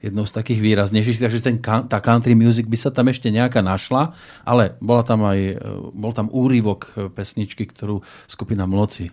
[0.00, 4.16] jednou z takých výraznejších, takže ten, tá country music by sa tam ešte nejaká našla,
[4.48, 5.56] ale bola tam aj, e,
[5.92, 9.12] bol tam úryvok pesničky, ktorú skupina Mloci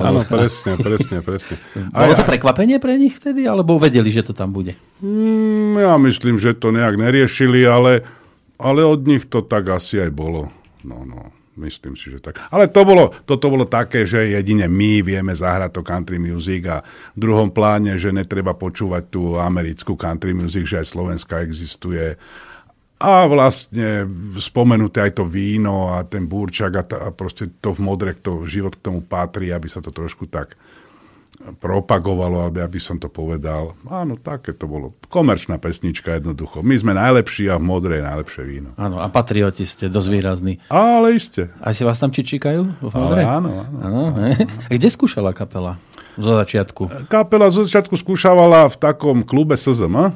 [0.00, 1.60] Áno, presne, presne, presne.
[1.92, 4.72] A Bolo to prekvapenie pre nich vtedy, alebo vedeli, že to tam bude?
[5.04, 8.00] Mm, ja myslím, že to nejak neriešili, ale,
[8.56, 10.48] ale od nich to tak asi aj bolo.
[10.80, 11.28] No, no.
[11.52, 12.40] Myslím si, že tak.
[12.48, 16.80] Ale to bolo, toto bolo také, že jedine my vieme zahrať to country music a
[17.12, 22.16] v druhom pláne, že netreba počúvať tú americkú country music, že aj Slovenska existuje
[23.02, 24.06] a vlastne
[24.38, 28.78] spomenuté aj to víno a ten búrčak a, a proste to v modre, to život
[28.78, 30.54] k tomu patrí, aby sa to trošku tak
[31.58, 33.74] propagovalo, alebo aby som to povedal.
[33.88, 34.94] Áno, také to bolo.
[35.08, 36.62] Komerčná pesnička jednoducho.
[36.62, 38.70] My sme najlepší a v modre je najlepšie víno.
[38.78, 40.54] Áno, a patrioti ste dosť výrazní.
[40.70, 41.50] Ale iste.
[41.58, 43.26] A si vás tam čičíkajú v modre?
[43.26, 43.76] Ale áno, áno.
[43.80, 44.34] áno, áno.
[44.68, 45.80] A kde skúšala kapela?
[46.20, 47.08] Zo začiatku?
[47.08, 50.12] Kapela zo začiatku skúšavala v takom klube SZM,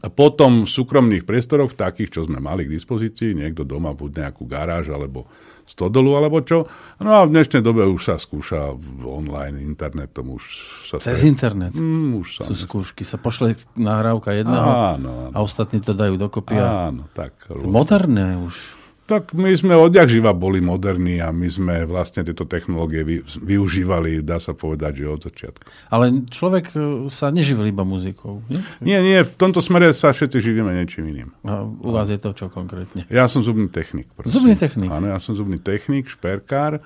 [0.00, 4.46] a potom v súkromných priestoroch, takých, čo sme mali k dispozícii, niekto doma, buď nejakú
[4.46, 5.26] garáž, alebo
[5.70, 6.66] stodolu, alebo čo.
[6.98, 8.74] No a v dnešnej dobe už sa skúša
[9.06, 10.42] online, internetom už
[10.90, 10.98] sa...
[10.98, 11.30] Cez tre...
[11.30, 11.72] internet?
[11.78, 13.06] Mm, už sa Sú skúšky.
[13.06, 15.30] Sa pošle nahrávka jedného áno, áno.
[15.30, 16.58] a ostatní to dajú dokopy.
[16.58, 16.90] A...
[16.90, 17.46] Áno, tak.
[17.54, 18.79] Moderné už.
[19.10, 24.22] Tak my sme odjak živa boli moderní a my sme vlastne tieto technológie vy, využívali,
[24.22, 25.66] dá sa povedať, že od začiatku.
[25.90, 28.62] Ale človek e, sa neživil iba muzikou, nie?
[28.78, 31.34] Nie, nie, v tomto smere sa všetci živíme niečím iným.
[31.42, 33.02] A u vás je to čo konkrétne?
[33.10, 34.06] Ja som zubný technik.
[34.14, 34.30] Prosím.
[34.30, 34.94] Zubný technik?
[34.94, 36.78] Áno, ja som zubný technik, šperkár.
[36.78, 36.80] E,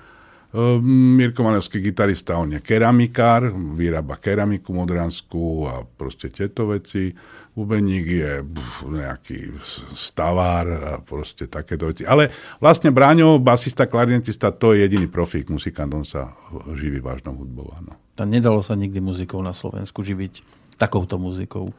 [0.81, 7.13] Mirko Manovský gitarista, on je keramikár, vyrába keramiku modranskú a proste tieto veci
[7.55, 9.55] bubeník je buf, nejaký
[9.95, 12.03] stavár a proste takéto veci.
[12.03, 12.27] Ale
[12.59, 16.35] vlastne Bráňo, basista, klarinetista, to je jediný profík, muzikant, on sa
[16.75, 17.71] živí vážnou hudbou.
[17.79, 17.95] Áno.
[17.95, 20.43] A nedalo sa nikdy muzikou na Slovensku živiť
[20.75, 21.71] takouto muzikou?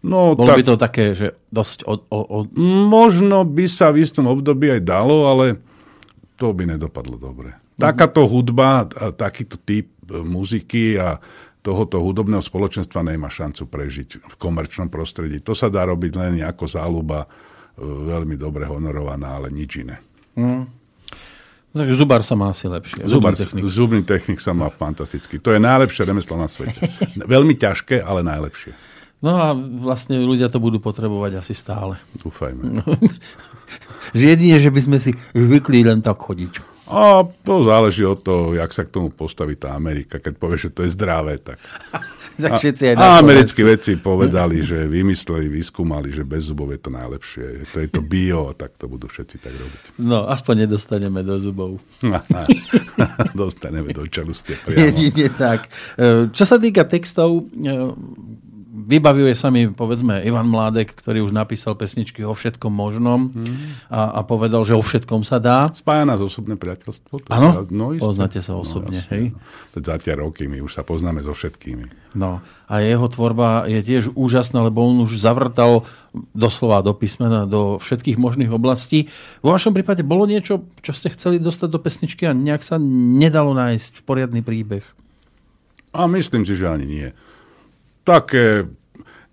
[0.00, 1.84] No, Bolo tak, by to také, že dosť...
[1.84, 2.38] O, o, o...
[2.88, 5.60] Možno by sa v istom období aj dalo, ale
[6.40, 7.52] to by nedopadlo dobre.
[7.76, 11.20] Takáto hudba, takýto typ muziky a
[11.68, 15.44] tohoto hudobného spoločenstva nemá šancu prežiť v komerčnom prostredí.
[15.44, 17.28] To sa dá robiť len ako záľuba,
[17.76, 20.00] e, veľmi dobre honorovaná, ale nič iné.
[20.32, 20.64] Mm.
[21.68, 23.04] Takže zubar sa má asi lepšie.
[23.04, 23.62] Zubný technik.
[23.68, 25.36] zubný technik sa má fantasticky.
[25.44, 26.80] To je najlepšie remeslo na svete.
[27.36, 28.72] veľmi ťažké, ale najlepšie.
[29.20, 32.00] No a vlastne ľudia to budú potrebovať asi stále.
[32.16, 32.80] Dúfajme.
[34.16, 36.77] Jedine, že by sme si zvykli len tak chodiť.
[36.88, 40.16] A to záleží od toho, jak sa k tomu postaví tá Amerika.
[40.16, 41.60] Keď povie, že to je zdravé, tak...
[42.38, 47.44] aj a americkí vedci povedali, že vymysleli, vyskúmali, že bez zubov je to najlepšie.
[47.74, 49.80] To je to bio, tak to budú všetci tak robiť.
[49.98, 51.82] No, aspoň nedostaneme do zubov.
[53.34, 54.86] Dostaneme do čelustie priamo.
[54.86, 55.66] Jedine tak.
[55.98, 57.74] E, čo sa týka textov, e,
[58.86, 63.90] vybavuje sa mi, povedzme, Ivan Mládek, ktorý už napísal pesničky o všetkom možnom mm.
[63.90, 65.66] a, a povedal, že o všetkom sa dá.
[65.74, 67.26] Spája nás osobné priateľstvo.
[67.32, 67.66] Áno?
[67.68, 69.34] No, poznáte sa no, osobne, no, hej?
[69.34, 69.82] No.
[69.82, 72.14] Za tie roky my už sa poznáme so všetkými.
[72.14, 75.84] No a jeho tvorba je tiež úžasná, lebo on už zavrtal
[76.32, 79.12] doslova do písmena, do všetkých možných oblastí.
[79.44, 83.52] Vo vašom prípade bolo niečo, čo ste chceli dostať do pesničky a nejak sa nedalo
[83.52, 84.84] nájsť poriadny príbeh?
[85.92, 87.08] A myslím si, že ani nie
[88.08, 88.64] také,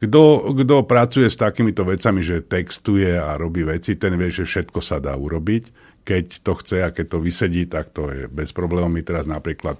[0.03, 4.83] kto, kto pracuje s takýmito vecami, že textuje a robí veci, ten vie, že všetko
[4.83, 5.71] sa dá urobiť.
[6.03, 8.91] Keď to chce a keď to vysedí, tak to je bez problémov.
[8.91, 9.79] My teraz napríklad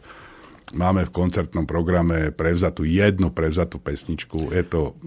[0.74, 4.50] máme v koncertnom programe prevzatú jednu prevzatú pesničku.
[4.50, 4.98] Je to...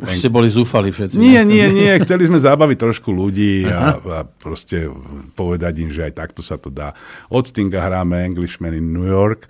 [0.00, 1.20] Už ste boli zúfali všetci.
[1.20, 1.92] Nie, nie, nie.
[2.06, 4.88] Chceli sme zabaviť trošku ľudí a, a proste
[5.36, 6.96] povedať im, že aj takto sa to dá.
[7.28, 9.44] Od Stinga hráme Englishman in New York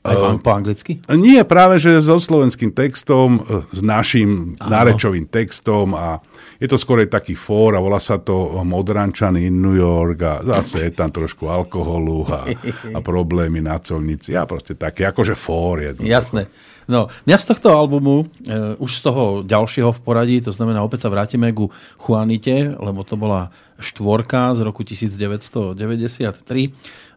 [0.00, 0.96] aj vám po anglicky?
[1.12, 4.72] Nie, práve že so slovenským textom, e, s našim Áno.
[4.72, 6.24] nárečovým textom a
[6.56, 10.88] je to skôr taký fór a volá sa to Modrančan in New York a zase
[10.88, 12.48] je tam trošku alkoholu a,
[12.96, 15.84] a problémy na colnici a proste také, akože fór.
[15.84, 16.08] Jednoducho.
[16.08, 16.42] Jasné.
[16.90, 21.06] No, mňa z tohto albumu, e, už z toho ďalšieho v poradí, to znamená, opäť
[21.06, 21.68] sa vrátime ku
[22.00, 25.76] Juanite, lebo to bola štvorka z roku 1993,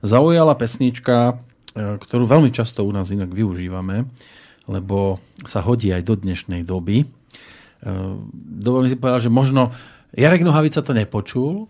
[0.03, 1.39] zaujala pesnička
[1.73, 4.05] ktorú veľmi často u nás inak využívame,
[4.69, 7.03] lebo sa hodí aj do dnešnej doby.
[7.03, 7.05] E,
[8.63, 9.73] dovolím si povedať, že možno
[10.13, 11.67] Jarek Nohavica to nepočul,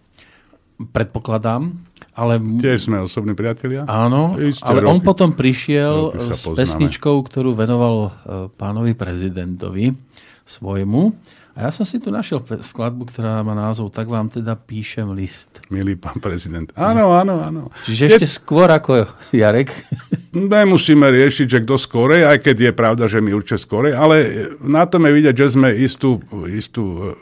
[0.92, 1.80] predpokladám,
[2.14, 3.88] Ale, Tiež sme osobní priatelia.
[3.90, 5.08] áno, Isté ale on roky.
[5.08, 8.10] potom prišiel s pesničkou, ktorú venoval e,
[8.54, 9.98] pánovi prezidentovi
[10.46, 11.16] svojmu.
[11.54, 15.62] A ja som si tu našiel skladbu, ktorá má názov Tak vám teda píšem list.
[15.70, 16.74] Milý pán prezident.
[16.74, 17.62] Áno, áno, áno.
[17.86, 19.70] Čiže ešte skôr ako Jarek.
[20.34, 24.90] Nemusíme riešiť, že kto skorej, aj keď je pravda, že my určite skorej, ale na
[24.90, 27.14] tom je vidieť, že sme istú, istú,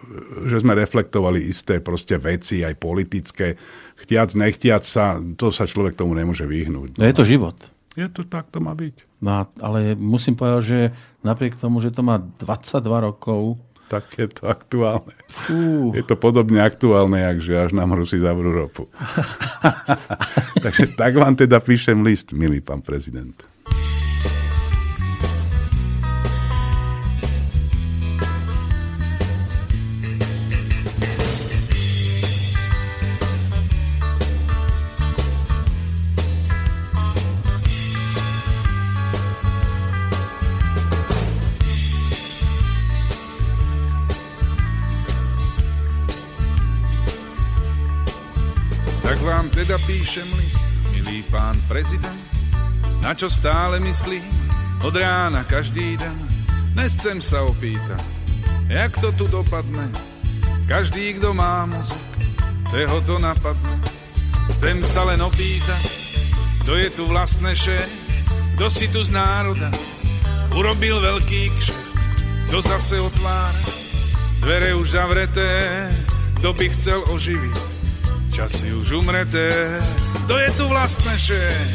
[0.47, 3.59] že sme reflektovali isté proste veci, aj politické.
[3.99, 6.95] Chtiac, nechtiac sa, to sa človek tomu nemôže vyhnúť.
[6.95, 7.59] No je to život.
[7.99, 9.19] Je to tak, to má byť.
[9.19, 10.79] No, ale musím povedať, že
[11.27, 12.79] napriek tomu, že to má 22
[13.11, 13.59] rokov,
[13.91, 15.11] Tak je to aktuálne.
[15.27, 18.87] fú, Je to podobne aktuálne, jak že až nám Rusi zavrú ropu.
[20.63, 23.35] Takže tak vám teda píšem list, milý pán prezident.
[50.12, 52.20] Píšem list, milý pán prezident,
[52.99, 54.20] na čo stále myslím
[54.84, 56.18] od rána každý deň.
[56.76, 58.03] Dnes chcem sa opýtať,
[58.68, 59.88] jak to tu dopadne.
[60.68, 62.03] Každý, kto má mozog,
[62.76, 63.80] toho to napadne.
[64.59, 65.80] Chcem sa len opýtať,
[66.68, 67.88] kto je tu vlastne šéf,
[68.59, 69.72] kto si tu z národa?
[70.51, 71.91] Urobil veľký kšeft,
[72.51, 73.64] kto zase otvára
[74.43, 75.88] dvere už zavreté,
[76.43, 77.70] kto by chcel oživiť
[78.32, 79.51] časy už umreté.
[80.25, 81.67] Kto je tu vlastne šéf?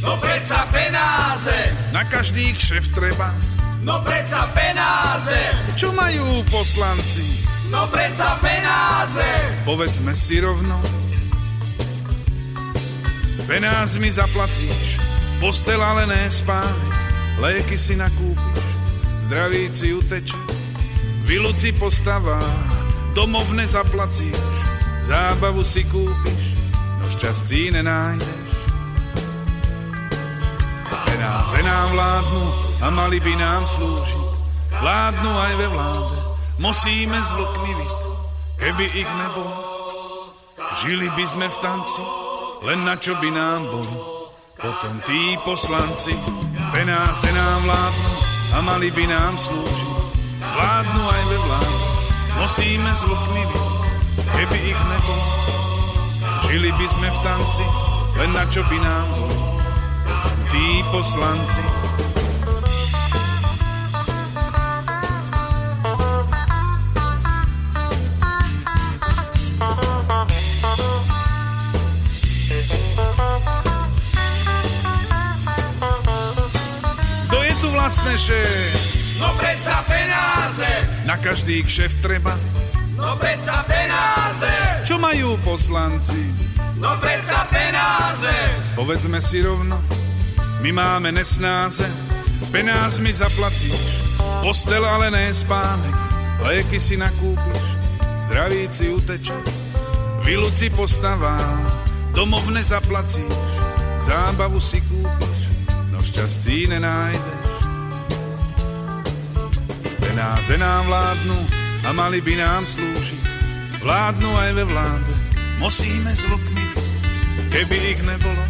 [0.00, 1.58] No predsa penáze,
[1.90, 3.34] Na každý šéf treba.
[3.82, 5.38] no predsa penáze,
[5.74, 7.44] Čo majú poslanci?
[7.68, 9.26] no predsa penáze.
[9.66, 10.78] Povedzme si rovno.
[13.48, 15.00] Penázmi zaplacíš,
[15.40, 16.92] postel ale ne spánek,
[17.40, 18.64] léky si nakúpiš,
[19.24, 20.36] zdraví si uteče,
[21.24, 22.36] viluci postava,
[23.16, 24.36] domov nezaplacíš,
[25.08, 26.52] zábavu si kúpiš,
[27.00, 28.48] no šťastí nenájdeš.
[31.08, 32.44] Penáze nám vládnu
[32.84, 34.28] a mali by nám slúžiť,
[34.76, 36.18] vládnu aj ve vláde,
[36.60, 37.32] musíme s
[38.60, 39.56] keby ich nebolo.
[40.84, 42.04] Žili by sme v tanci,
[42.68, 43.98] len na čo by nám boli.
[44.60, 46.12] Potom tí poslanci,
[46.74, 48.12] penáze nám vládnu
[48.52, 49.90] a mali by nám slúžiť.
[50.38, 51.78] Vládnu aj ve vláde,
[52.36, 53.02] musíme s
[54.22, 55.26] keby ich nebolo.
[56.48, 57.66] Žili by sme v tanci,
[58.16, 59.06] len na čo by nám.
[59.12, 59.38] Potom
[60.48, 61.60] tí poslanci,
[77.28, 78.80] kto je tu vlastne šéf?
[79.20, 80.70] No predsa penáze,
[81.04, 82.32] Na každý kšeft treba.
[83.08, 84.52] No predsa penáze,
[84.84, 86.20] Čo majú poslanci?
[86.76, 88.34] no predsa penáze.
[88.76, 89.80] Povedzme si rovno,
[90.60, 91.88] my máme nesnáze,
[92.52, 94.12] penázmi zaplacíš,
[94.44, 95.96] postel ale ne spánek,
[96.44, 97.64] léky si nakúpiš,
[98.28, 99.34] zdraví si uteče,
[100.22, 101.40] viluci postavá,
[102.12, 103.32] domov nezaplacíš,
[104.04, 105.40] zábavu si kúpiš,
[105.96, 107.40] no šťastí nenájdeš.
[109.96, 111.57] Penáze nám vládnu
[111.88, 113.24] a mali by nám slúžiť,
[113.80, 115.14] vládnu aj ve vláde,
[115.56, 116.92] musíme vlkmi byť,
[117.48, 118.44] keby ich nebolo.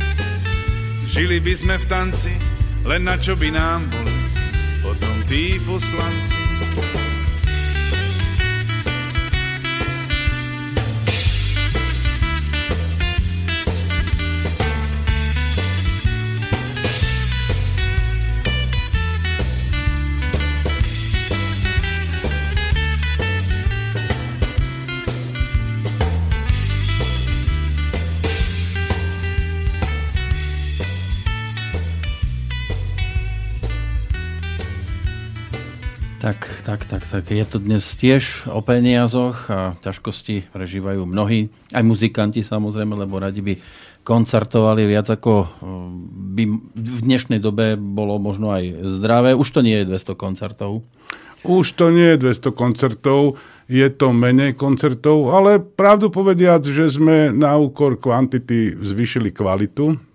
[1.07, 2.34] Žili by sme v tanci,
[2.82, 4.18] len na čo by nám boli,
[4.82, 6.47] potom tí poslanci.
[37.28, 37.36] Tak.
[37.36, 43.44] Je to dnes tiež o peniazoch a ťažkosti prežívajú mnohí, aj muzikanti samozrejme, lebo radi
[43.44, 43.54] by
[44.00, 45.48] koncertovali viac ako eh,
[46.32, 49.36] by v dnešnej dobe bolo možno aj zdravé.
[49.36, 50.88] Už to nie je 200 koncertov.
[51.44, 57.30] Už to nie je 200 koncertov, je to menej koncertov, ale pravdu povediac, že sme
[57.30, 60.07] na úkor kvantity zvýšili kvalitu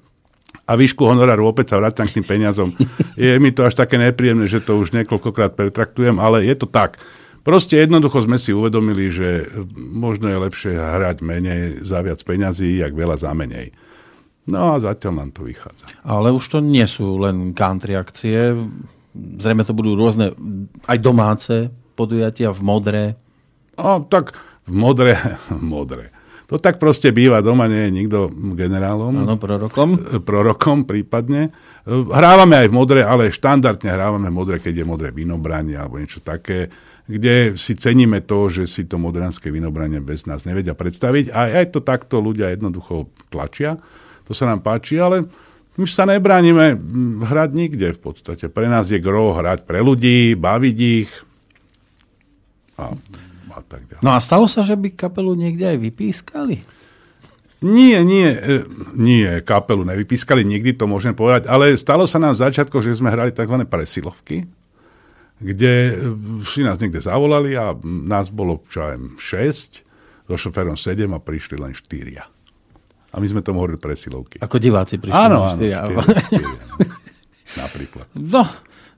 [0.63, 2.71] a výšku honoráru, opäť sa vracam k tým peniazom.
[3.19, 6.97] Je mi to až také nepríjemné, že to už niekoľkokrát pretraktujem, ale je to tak.
[7.43, 12.95] Proste jednoducho sme si uvedomili, že možno je lepšie hrať menej za viac peňazí, jak
[12.95, 13.75] veľa za menej.
[14.47, 15.91] No a zatiaľ nám to vychádza.
[16.07, 18.55] Ale už to nie sú len country akcie.
[19.15, 20.31] Zrejme to budú rôzne
[20.87, 21.67] aj domáce
[21.99, 23.03] podujatia v modre.
[23.75, 24.31] O, tak
[24.63, 25.19] v modre,
[25.59, 26.12] modre.
[26.53, 29.25] To tak proste býva, doma nie je nikto generálom.
[29.25, 30.21] Áno, prorokom.
[30.21, 31.49] Prorokom prípadne.
[31.89, 36.21] Hrávame aj v modre, ale štandardne hrávame v modre, keď je modré vinobranie alebo niečo
[36.21, 36.69] také
[37.03, 41.35] kde si ceníme to, že si to modranské vinobranie bez nás nevedia predstaviť.
[41.35, 43.75] A aj to takto ľudia jednoducho tlačia.
[44.23, 45.27] To sa nám páči, ale
[45.75, 46.79] my sa nebránime
[47.27, 48.47] hrať nikde v podstate.
[48.47, 51.11] Pre nás je gro hrať pre ľudí, baviť ich
[52.79, 52.95] a,
[53.53, 54.01] a tak ďalej.
[54.01, 56.65] No a stalo sa, že by kapelu niekde aj vypískali?
[57.63, 58.67] Nie, nie, e,
[58.99, 63.07] nie, kapelu nevypískali nikdy, to môžem povedať, ale stalo sa nám v začiatku, že sme
[63.07, 63.55] hrali tzv.
[63.63, 64.43] presilovky,
[65.39, 65.93] kde e,
[66.43, 71.55] si nás niekde zavolali a nás bolo, čo aj 6, so šoférom 7 a prišli
[71.55, 72.19] len 4.
[73.13, 74.43] A my sme tomu hovorili presilovky.
[74.43, 75.87] Ako diváci prišli áno, len 4.
[75.87, 77.03] Áno, 4, 4
[77.63, 78.05] napríklad.
[78.19, 78.43] No,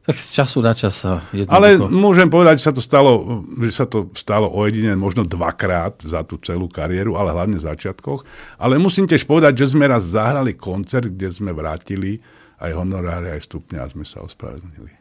[0.06, 1.58] tak z času na čas sa jednoducho...
[1.58, 6.22] Ale môžem povedať, že sa to stalo, že sa to stalo ojedine možno dvakrát za
[6.22, 8.22] tú celú kariéru, ale hlavne v začiatkoch.
[8.62, 12.22] Ale musím tiež povedať, že sme raz zahrali koncert, kde sme vrátili
[12.62, 14.94] aj honoráre, aj stupňa a sme sa ospravedlnili.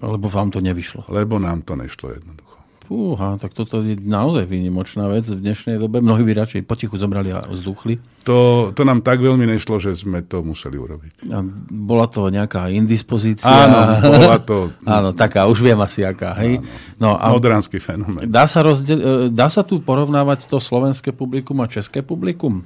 [0.00, 1.04] Lebo vám to nevyšlo.
[1.12, 2.55] Lebo nám to nešlo jednoducho.
[2.86, 5.98] Fúha, tak toto je naozaj výnimočná vec v dnešnej dobe.
[5.98, 7.98] Mnohí by radšej potichu zobrali a vzduchli.
[8.22, 11.26] To, to nám tak veľmi nešlo, že sme to museli urobiť.
[11.34, 13.50] A bola to nejaká indispozícia?
[13.50, 14.70] Áno, bola to...
[14.86, 16.30] Áno, taká, už viem asi aká.
[16.38, 16.62] Hej?
[16.94, 18.30] No, a Modránsky fenomén.
[18.30, 22.62] Dá sa, rozdel, e, dá sa tu porovnávať to slovenské publikum a české publikum?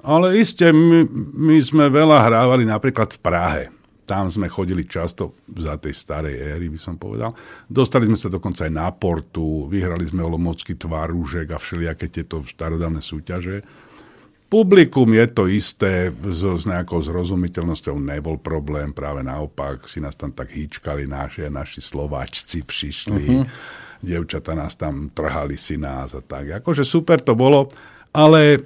[0.00, 1.04] Ale iste, my,
[1.36, 3.62] my sme veľa hrávali napríklad v Prahe.
[4.06, 7.34] Tam sme chodili často za tej starej éry, by som povedal.
[7.66, 13.02] Dostali sme sa dokonca aj na portu, vyhrali sme Olomocký tvarúžek a všelijaké tieto starodávne
[13.02, 13.66] súťaže.
[14.46, 20.30] Publikum je to isté, so, s nejakou zrozumiteľnosťou nebol problém, práve naopak si nás tam
[20.30, 23.44] tak hýčkali naši naši Slováčci prišli, uh-huh.
[24.06, 26.62] devčata nás tam trhali si nás a tak.
[26.62, 27.66] Akože super to bolo,
[28.14, 28.62] ale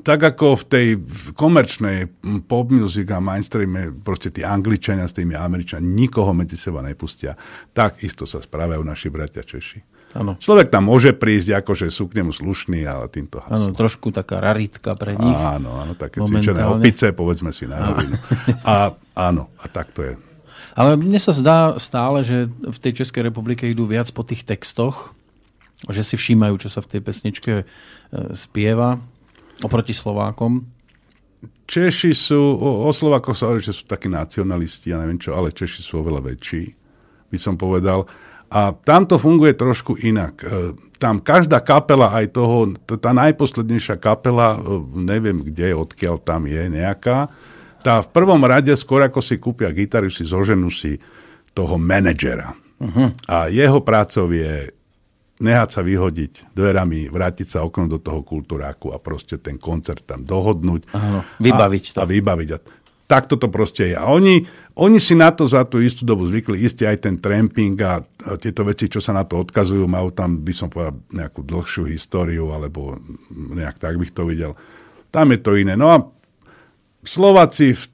[0.00, 0.86] tak ako v tej
[1.36, 2.08] komerčnej
[2.48, 7.36] pop music a mainstreame proste tí angličania s tými američania nikoho medzi seba nepustia,
[7.76, 9.92] tak isto sa správajú naši bratia Češi.
[10.12, 10.36] Ano.
[10.36, 13.72] Človek tam môže prísť, akože sú k nemu slušný, ale týmto haslo.
[13.72, 15.36] Áno, trošku taká raritka pre nich.
[15.36, 18.16] Áno, áno, také cvičené opice, povedzme si na rovinu.
[18.68, 20.14] A áno, a tak to je.
[20.72, 25.12] Ale mne sa zdá stále, že v tej Českej republike idú viac po tých textoch,
[25.88, 27.64] že si všímajú, čo sa v tej pesničke e,
[28.36, 29.00] spieva
[29.62, 30.62] Oproti Slovákom?
[31.66, 35.54] Češi sú, o, o Slovákoch sa hovorí, že sú takí nacionalisti, ja neviem čo, ale
[35.54, 36.74] Češi sú oveľa väčší,
[37.32, 38.04] by som povedal.
[38.52, 40.44] A tam to funguje trošku inak.
[40.44, 44.60] E, tam každá kapela aj toho, tá najposlednejšia kapela, e,
[45.00, 47.32] neviem kde, odkiaľ tam je nejaká,
[47.82, 51.00] tá v prvom rade, skôr ako si kúpia gitaru, si zoženú si
[51.56, 52.54] toho manažera.
[52.78, 53.10] Uh-huh.
[53.26, 54.70] A jeho prácov je
[55.42, 60.22] nehať sa vyhodiť dverami, vrátiť sa oknom do toho kultúráku a proste ten koncert tam
[60.22, 60.94] dohodnúť.
[60.94, 61.98] Áno, vybaviť a, to.
[61.98, 62.48] A vybaviť.
[62.54, 62.58] A
[63.10, 63.96] takto to proste je.
[63.98, 64.46] A oni,
[64.78, 68.40] oni si na to za tú istú dobu zvykli, isté aj ten tramping a, a
[68.40, 72.54] tieto veci, čo sa na to odkazujú, majú tam, by som povedal, nejakú dlhšiu históriu,
[72.54, 72.96] alebo
[73.34, 74.56] nejak tak bych to videl.
[75.12, 75.76] Tam je to iné.
[75.76, 76.00] No a
[77.02, 77.84] Slováci v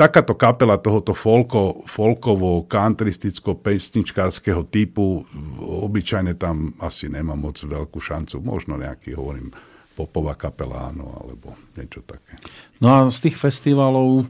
[0.00, 5.28] takáto kapela tohoto folko, folkovo, kantristicko, pesničkárskeho typu,
[5.60, 8.40] obyčajne tam asi nemá moc veľkú šancu.
[8.40, 9.52] Možno nejaký, hovorím,
[9.92, 12.40] popová kapela, áno, alebo niečo také.
[12.80, 14.24] No a z tých festivalov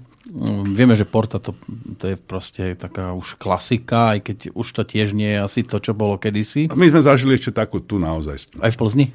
[0.77, 1.57] Vieme, že Porta to,
[1.99, 5.83] to je proste taká už klasika, aj keď už to tiež nie je asi to,
[5.83, 6.71] čo bolo kedysi.
[6.71, 8.55] My sme zažili ešte takú tu naozaj.
[8.63, 9.07] Aj v Plzni?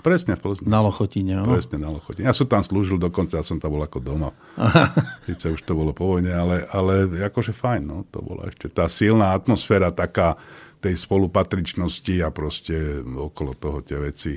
[0.00, 0.64] Presne v Plzni.
[0.64, 1.56] Na Lochotine, áno.
[1.56, 2.24] Presne na Lochotine.
[2.24, 4.30] Ja som tam slúžil dokonca, ja som tam bol ako doma.
[5.28, 8.88] Sice už to bolo po vojne, ale, ale akože fajn, no, to bola ešte tá
[8.88, 10.40] silná atmosféra taká
[10.80, 14.36] tej spolupatričnosti a proste okolo toho tie veci.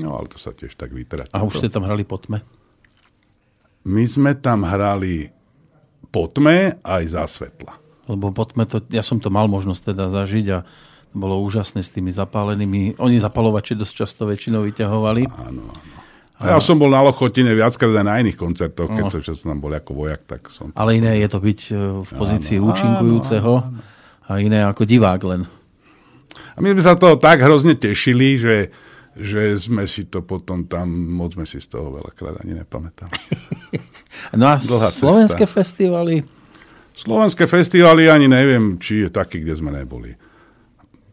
[0.00, 1.32] No ale to sa tiež tak vytratí.
[1.36, 2.40] A už ste tam hrali po tme?
[3.84, 5.28] My sme tam hrali
[6.08, 7.76] po tme aj za svetla.
[8.08, 10.58] Lebo po tme to, ja som to mal možnosť teda zažiť a
[11.14, 12.98] bolo úžasné s tými zapálenými.
[12.98, 15.22] Oni zapalovači dosť často väčšinou vyťahovali.
[15.30, 15.94] Áno, áno.
[16.42, 19.62] A ja som bol na Lochotine viackrát aj na iných koncertoch, keď som, som tam
[19.62, 20.74] bol ako vojak, tak som...
[20.74, 24.26] Ale iné je to byť e, v pozícii áno, účinkujúceho áno, áno.
[24.26, 25.46] a iné ako divák len.
[26.54, 28.74] A my sme sa toho tak hrozne tešili, že,
[29.14, 33.14] že sme si to potom tam, moc sme si z toho veľakrát ani nepamätali.
[34.38, 35.54] no a Dlhá slovenské cesta.
[35.62, 36.26] festivaly?
[36.98, 40.18] Slovenské festivaly ani neviem, či je taký, kde sme neboli.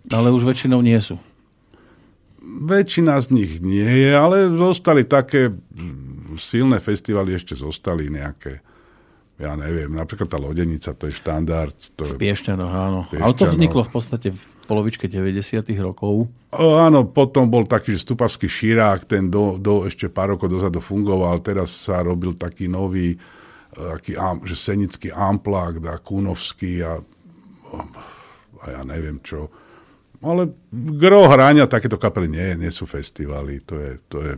[0.10, 1.22] Ale už väčšinou nie sú.
[2.42, 8.66] Väčšina z nich nie je, ale zostali také mm, silné festivaly, ešte zostali nejaké
[9.42, 11.74] ja neviem, napríklad tá lodenica, to je štandard.
[11.98, 13.00] To V je, Piešťanoch, áno.
[13.10, 13.26] Piešťanoch.
[13.26, 16.30] Ale to vzniklo v podstate v polovičke 90 rokov.
[16.54, 20.78] o, áno, potom bol taký, že stupavský širák, ten do, do, ešte pár rokov dozadu
[20.78, 23.20] fungoval, teraz sa robil taký nový, e,
[23.82, 27.02] aký, am- že senický amplák, a kúnovský a,
[28.62, 29.50] a ja neviem čo.
[30.22, 34.34] Ale gro hrania takéto kapely nie, nie sú festivaly, to je, to je,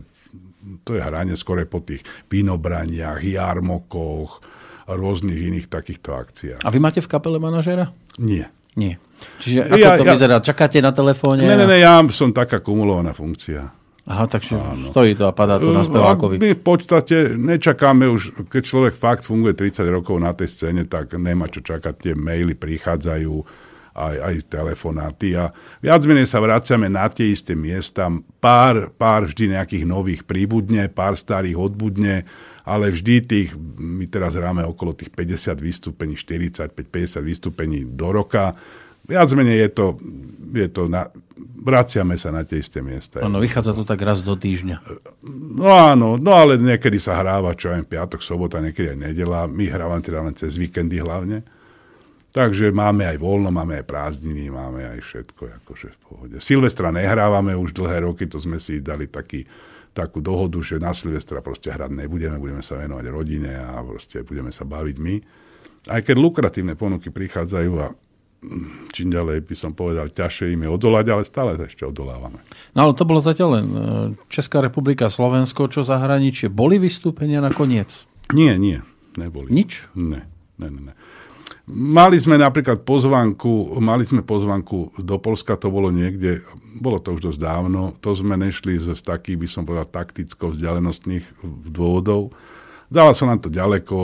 [0.80, 4.40] to je hranie skore po tých pinobraniach, jarmokoch,
[4.84, 6.60] a rôznych iných takýchto akciách.
[6.60, 7.92] A vy máte v kapele manažera?
[8.20, 8.52] Nie.
[8.76, 8.98] Nie.
[9.40, 10.36] Čiže ako Ja- to ja- vyzerá?
[10.42, 11.46] Čakáte na telefóne?
[11.46, 13.70] Ne, ne, ne, ja som taká kumulovaná funkcia.
[14.04, 14.60] Aha, takže
[14.92, 16.36] stojí to a padá to na spevákovi.
[16.36, 21.16] My v podstate nečakáme už, keď človek fakt funguje 30 rokov na tej scéne, tak
[21.16, 23.32] nemá čo čakať, tie maily prichádzajú,
[23.94, 28.10] aj, aj telefonáty a viac menej sa vraciame na tie isté miesta,
[28.42, 32.26] pár, pár vždy nejakých nových príbudne, pár starých odbudne,
[32.66, 38.58] ale vždy tých, my teraz hráme okolo tých 50 vystúpení, 45-50 vystúpení do roka,
[39.06, 39.86] viac menej je to,
[40.50, 41.06] je to na,
[41.64, 43.22] vraciame sa na tie isté miesta.
[43.22, 44.82] Áno, vychádza to tak raz do týždňa.
[45.54, 49.46] No áno, no ale niekedy sa hráva, čo aj piatok, sobota, niekedy aj nedela.
[49.46, 51.46] My hrávame teda len cez víkendy hlavne.
[52.34, 56.36] Takže máme aj voľno, máme aj prázdniny, máme aj všetko akože v pohode.
[56.42, 59.46] Silvestra nehrávame už dlhé roky, to sme si dali taký,
[59.94, 64.50] takú dohodu, že na Silvestra proste hrať nebudeme, budeme sa venovať rodine a proste budeme
[64.50, 65.14] sa baviť my.
[65.94, 70.74] Aj keď lukratívne ponuky prichádzajú a mm, čím ďalej by som povedal, ťažšie im je
[70.74, 72.42] odolať, ale stále ešte odolávame.
[72.74, 73.78] No ale to bolo zatiaľ len e,
[74.26, 76.50] Česká republika, Slovensko, čo zahraničie.
[76.50, 78.10] Boli vystúpenia nakoniec?
[78.34, 78.82] Nie, nie,
[79.14, 79.54] neboli.
[79.54, 79.86] Nič?
[79.94, 80.26] Ne,
[80.58, 80.94] ne, ne, ne.
[81.64, 86.44] Mali sme napríklad pozvanku, mali sme pozvanku do Polska, to bolo niekde,
[86.76, 91.40] bolo to už dosť dávno, to sme nešli z, z takých, by som povedal, takticko-vzdialenostných
[91.72, 92.36] dôvodov.
[92.92, 93.96] Dalo sa nám to ďaleko,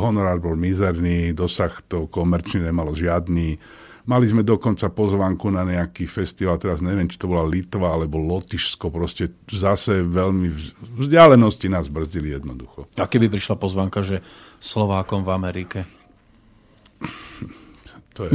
[0.00, 3.60] honorár bol mizerný, dosah to komerčný nemalo žiadny.
[4.08, 8.88] Mali sme dokonca pozvanku na nejaký festival, teraz neviem, či to bola Litva alebo Lotyšsko,
[8.88, 10.72] proste zase veľmi vz-
[11.04, 12.88] vzdialenosti nás brzdili jednoducho.
[12.96, 14.24] A keby prišla pozvanka, že
[14.56, 16.03] Slovákom v Amerike?
[18.14, 18.32] To je,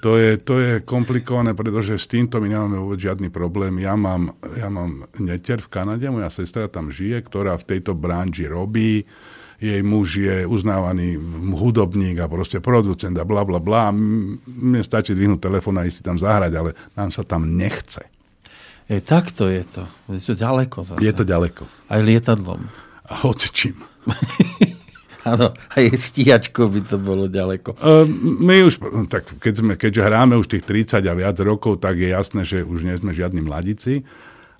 [0.00, 3.76] to, je, to je komplikované, pretože s týmto my nemáme vôbec žiadny problém.
[3.84, 8.48] Ja mám, ja mám neter v Kanade, moja sestra tam žije, ktorá v tejto branži
[8.48, 9.04] robí.
[9.60, 11.16] Jej muž je uznávaný
[11.54, 13.92] hudobník a proste producent a bla bla bla.
[13.94, 18.02] Mne stačí dvihnúť telefón a ísť si tam zahrať, ale nám sa tam nechce.
[18.90, 19.88] Je, takto je to.
[20.12, 21.00] Je to ďaleko zase.
[21.00, 21.64] Je to ďaleko.
[21.88, 22.68] Aj lietadlom.
[23.08, 23.76] A hoci čím.
[25.24, 27.80] Áno, aj stíhačkou by to bolo ďaleko.
[27.80, 28.04] Uh,
[28.40, 32.12] my už, tak keď sme, keďže hráme už tých 30 a viac rokov, tak je
[32.12, 34.04] jasné, že už nie sme žiadni mladíci.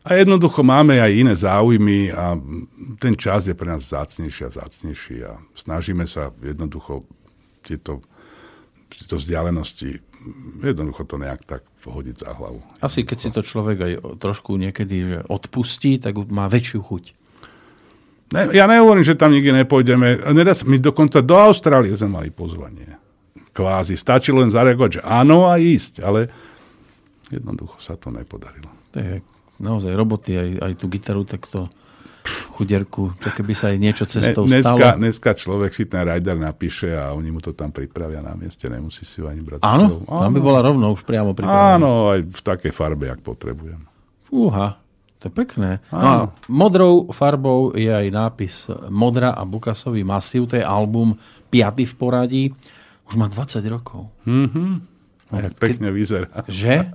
[0.04, 2.36] A jednoducho máme aj iné záujmy a
[3.00, 7.08] ten čas je pre nás vzácnejší a vzácnejší a snažíme sa jednoducho
[7.64, 8.04] tieto,
[8.92, 10.04] tieto vzdialenosti
[10.64, 12.60] jednoducho to nejak tak pohodiť za hlavu.
[12.80, 17.04] Asi keď si to človek aj trošku niekedy že odpustí, tak má väčšiu chuť.
[18.35, 20.20] Ne, ja nehovorím, že tam nikdy nepôjdeme.
[20.51, 22.99] Sa- My dokonca do Austrálie sme mali pozvanie.
[23.51, 23.95] Kvázi.
[23.95, 26.26] Stačilo len zareagovať, že áno a ísť, ale
[27.28, 28.66] jednoducho sa to nepodarilo.
[28.91, 29.22] To je
[29.57, 31.70] naozaj roboty, aj, aj tú gitaru takto
[32.51, 34.99] chuderku, čo keby sa aj niečo Ne, cestou dneska, stalo.
[34.99, 39.03] dneska človek si ten rider napíše a oni mu to tam pripravia na mieste, nemusí
[39.03, 39.61] si ho ani brať.
[39.61, 40.18] Áno, sebou.
[40.18, 41.76] tam by bola rovno už priamo pripravená.
[41.76, 43.82] Áno, aj v takej farbe, jak potrebujem.
[44.24, 44.78] Fúha,
[45.25, 45.81] to je pekné.
[45.89, 46.14] No a
[46.53, 51.16] modrou farbou je aj nápis Modra a Bukasový masív, to je album
[51.49, 52.45] piaty v poradí.
[53.09, 54.12] Už má 20 rokov.
[55.33, 56.29] A jak pekne vyzerá.
[56.45, 56.93] Že?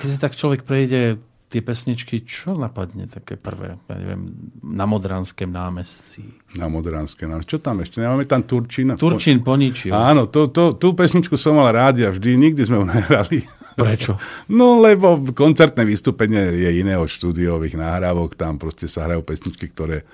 [0.00, 1.16] Keď si tak človek prejde
[1.52, 3.76] tie pesničky, čo napadne také prvé?
[3.76, 4.32] Ja neviem,
[4.64, 6.24] na Modranském námestí.
[6.56, 7.28] Na Modranské.
[7.28, 8.00] No, čo tam ešte?
[8.00, 8.96] Nemáme tam Turčín.
[8.96, 9.92] Turčín poničil.
[9.92, 13.44] Áno, to, to, tú pesničku som mal rád ja vždy, nikdy sme ju nehrali.
[13.76, 14.16] Prečo?
[14.48, 20.08] No, lebo koncertné vystúpenie je iné od štúdiových nahrávok, tam proste sa hrajú pesničky, ktoré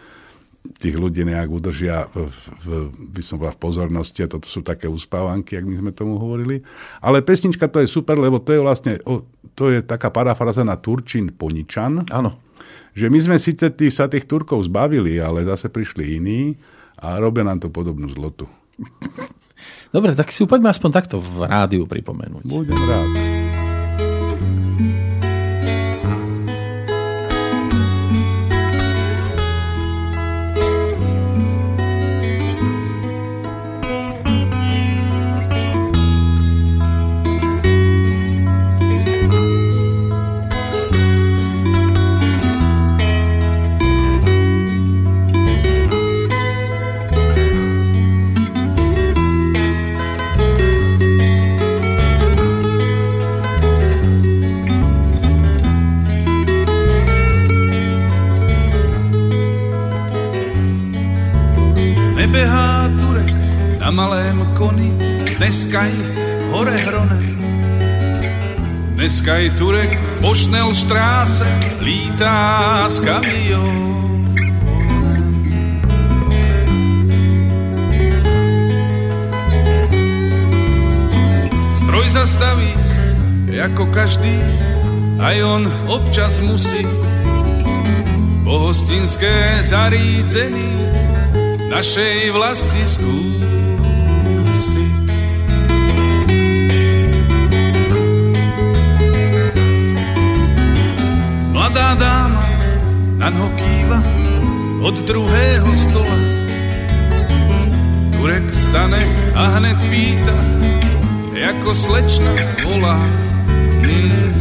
[0.76, 2.28] tých ľudí nejak udržia v,
[2.60, 2.66] v,
[3.14, 6.60] by som povedal, v pozornosti a toto sú také uspávanky, jak my sme tomu hovorili.
[7.00, 9.24] Ale pesnička to je super, lebo to je vlastne, o,
[9.58, 12.38] to je taká parafraza na Turčín Poničan, Áno.
[12.94, 16.54] že my sme síce tých, sa tých Turkov zbavili, ale zase prišli iní
[17.02, 18.46] a robia nám to podobnú zlotu.
[19.90, 22.46] Dobre, tak si ju poďme aspoň takto v rádiu pripomenúť.
[22.46, 23.27] Budem rád.
[65.68, 66.04] Dneska je
[66.48, 67.36] hore hronem.
[68.96, 69.92] Dneska je Turek
[70.24, 70.32] po
[70.72, 71.44] štráse,
[71.84, 74.32] lítá s kamión.
[81.84, 82.72] Stroj zastaví,
[83.52, 84.40] ako každý,
[85.20, 86.80] aj on občas musí
[88.40, 90.72] po hostinské zarídzení
[91.68, 93.57] našej vlasti skúsiť.
[101.88, 102.44] Dáma
[103.16, 104.00] na ňo kýva
[104.84, 106.18] od druhého stola.
[108.12, 109.00] Turek stane
[109.32, 110.36] a hned pýta,
[111.32, 112.28] ako slečna
[112.60, 113.00] volá.
[113.80, 114.36] Mm.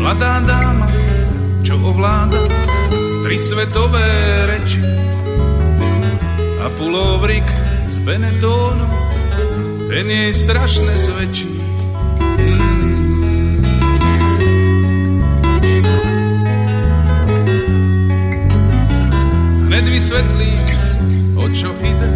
[0.00, 0.88] Mladá dáma,
[1.60, 2.40] čo ovláda
[3.28, 4.08] tri svetové
[4.48, 4.82] reči
[6.64, 7.44] a pulovrik
[7.92, 9.11] z Benetónu,
[9.92, 11.52] ten jej strašne svedčí.
[19.68, 20.52] Hned vysvetlí,
[21.36, 22.10] o čo ide,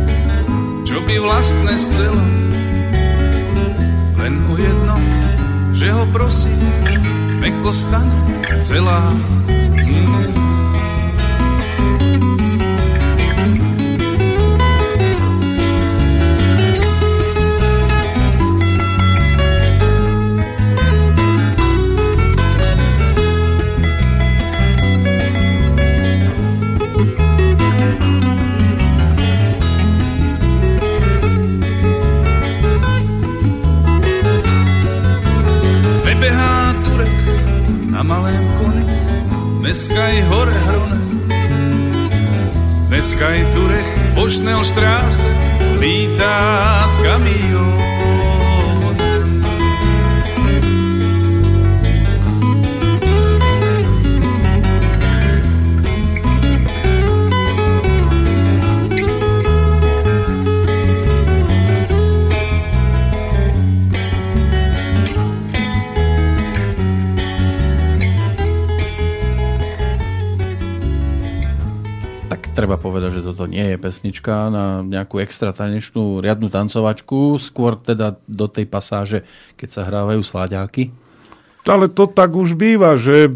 [0.88, 2.26] čo by vlastne scela.
[4.24, 4.96] Len o jedno,
[5.76, 6.56] že ho prosí,
[7.44, 9.12] nech ostane celá.
[43.56, 44.28] Turek po
[44.60, 45.24] štráse,
[45.80, 47.95] lítá s kamión.
[73.16, 78.68] Že toto nie je pesnička na nejakú extra tanečnú riadnu tancovačku, skôr teda do tej
[78.68, 79.24] pasáže,
[79.56, 80.92] keď sa hrávajú sláďáky.
[81.64, 83.32] Ale to tak už býva, že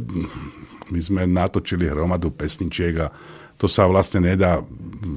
[0.92, 3.08] my sme natočili hromadu pesničiek a
[3.56, 4.60] to sa vlastne nedá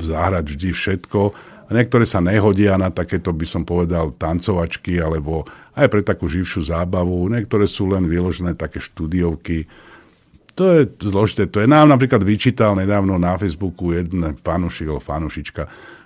[0.03, 1.21] zahrať vždy všetko.
[1.63, 5.47] A niektoré sa nehodia na takéto, by som povedal, tancovačky, alebo
[5.79, 7.31] aj pre takú živšiu zábavu.
[7.31, 9.63] Niektoré sú len vyložené také štúdiovky.
[10.53, 11.49] To je zložité.
[11.49, 15.63] To je nám napríklad vyčítal nedávno na Facebooku jeden fanušik alebo fanušička,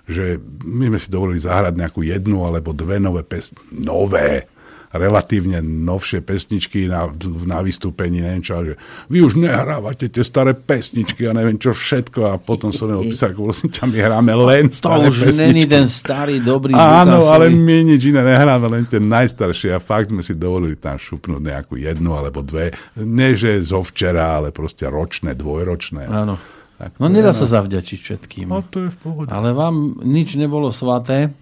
[0.08, 3.84] že my sme si dovolili zahrať nejakú jednu alebo dve nové pesničky.
[3.84, 4.48] Nové!
[4.92, 7.12] Relatívne novšie pesničky na,
[7.44, 8.74] na vystúpení, neviem čo, že
[9.12, 13.52] vy už nehrávate tie staré pesničky a neviem čo všetko a potom som odpísal, ako
[13.52, 15.44] vlastne čo my hráme len To staré už pesničky.
[15.44, 20.08] není ten starý, dobrý Áno, ale my nič iné nehráme, len tie najstaršie a fakt
[20.08, 22.72] sme si dovolili tam šupnúť nejakú jednu alebo dve.
[22.96, 26.08] Nie, že zo včera, ale proste ročné, dvojročné.
[26.08, 26.40] Áno.
[26.78, 28.46] Tak No to nedá je, sa zavďačiť všetkým.
[28.54, 29.28] No to je v pohode.
[29.34, 31.34] Ale vám nič nebolo svaté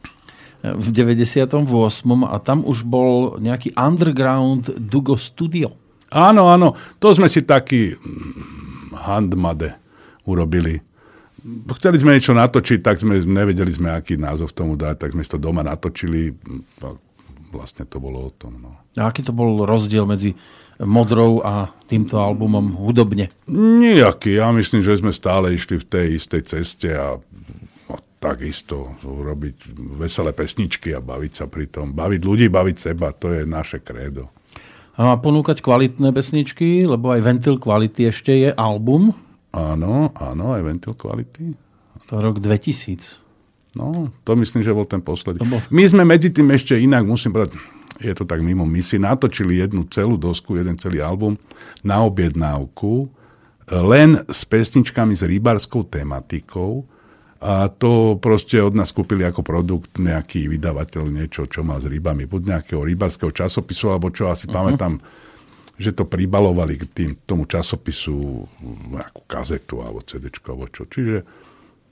[0.74, 1.52] v 98.
[2.26, 5.70] a tam už bol nejaký underground Dugo Studio.
[6.10, 9.74] Áno, áno, to sme si taký mm, handmade
[10.26, 10.82] urobili.
[11.78, 15.30] Chceli sme niečo natočiť, tak sme nevedeli sme, aký názov tomu dať, tak sme si
[15.30, 16.34] to doma natočili.
[17.54, 18.58] Vlastne to bolo o tom.
[18.58, 18.70] No.
[18.98, 20.34] A aký to bol rozdiel medzi
[20.76, 23.32] Modrou a týmto albumom hudobne?
[23.48, 24.36] Nijaký.
[24.36, 27.16] Ja myslím, že sme stále išli v tej istej ceste a
[28.16, 31.92] takisto urobiť veselé pesničky a baviť sa pri tom.
[31.92, 34.32] Baviť ľudí, baviť seba, to je naše krédo.
[34.96, 39.12] A ponúkať kvalitné pesničky, lebo aj Ventil Quality ešte je album.
[39.52, 41.52] Áno, áno, aj Ventil Quality.
[42.08, 43.20] To rok 2000.
[43.76, 45.44] No, to myslím, že bol ten posledný.
[45.44, 47.60] Bol- My sme medzi tým ešte inak, musím povedať,
[48.00, 51.36] je to tak mimo, my si natočili jednu celú dosku, jeden celý album
[51.84, 53.12] na objednávku,
[53.68, 56.88] len s pesničkami s rybárskou tematikou
[57.40, 62.24] a to proste od nás kúpili ako produkt nejaký vydavateľ, niečo, čo má s rybami,
[62.24, 64.56] buď nejakého rybárskeho časopisu, alebo čo asi uh-huh.
[64.56, 64.96] pamätám,
[65.76, 68.48] že to pribalovali k tým, tomu časopisu
[68.96, 70.88] nejakú kazetu alebo CD, alebo čo.
[70.88, 71.16] Čiže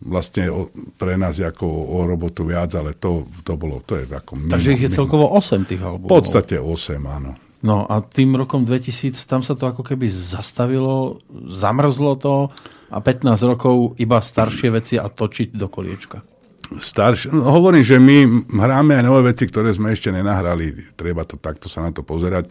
[0.01, 4.05] vlastne o, pre nás je ako o robotu viac, ale to, to bolo, to je
[4.09, 4.49] ako...
[4.49, 6.09] Takže ich je celkovo 8 tých albumov.
[6.09, 7.36] V podstate 8, áno.
[7.64, 12.53] No a tým rokom 2000 tam sa to ako keby zastavilo, zamrzlo to
[12.91, 16.35] a 15 rokov iba staršie veci a točiť do koliečka.
[16.80, 17.28] Starš...
[17.28, 20.97] No, hovorím, že my hráme aj nové veci, ktoré sme ešte nenahrali.
[20.97, 22.49] Treba to takto sa na to pozerať.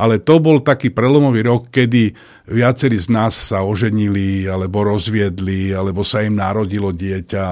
[0.00, 2.14] Ale to bol taký prelomový rok, kedy
[2.48, 7.44] viacerí z nás sa oženili, alebo rozviedli, alebo sa im narodilo dieťa,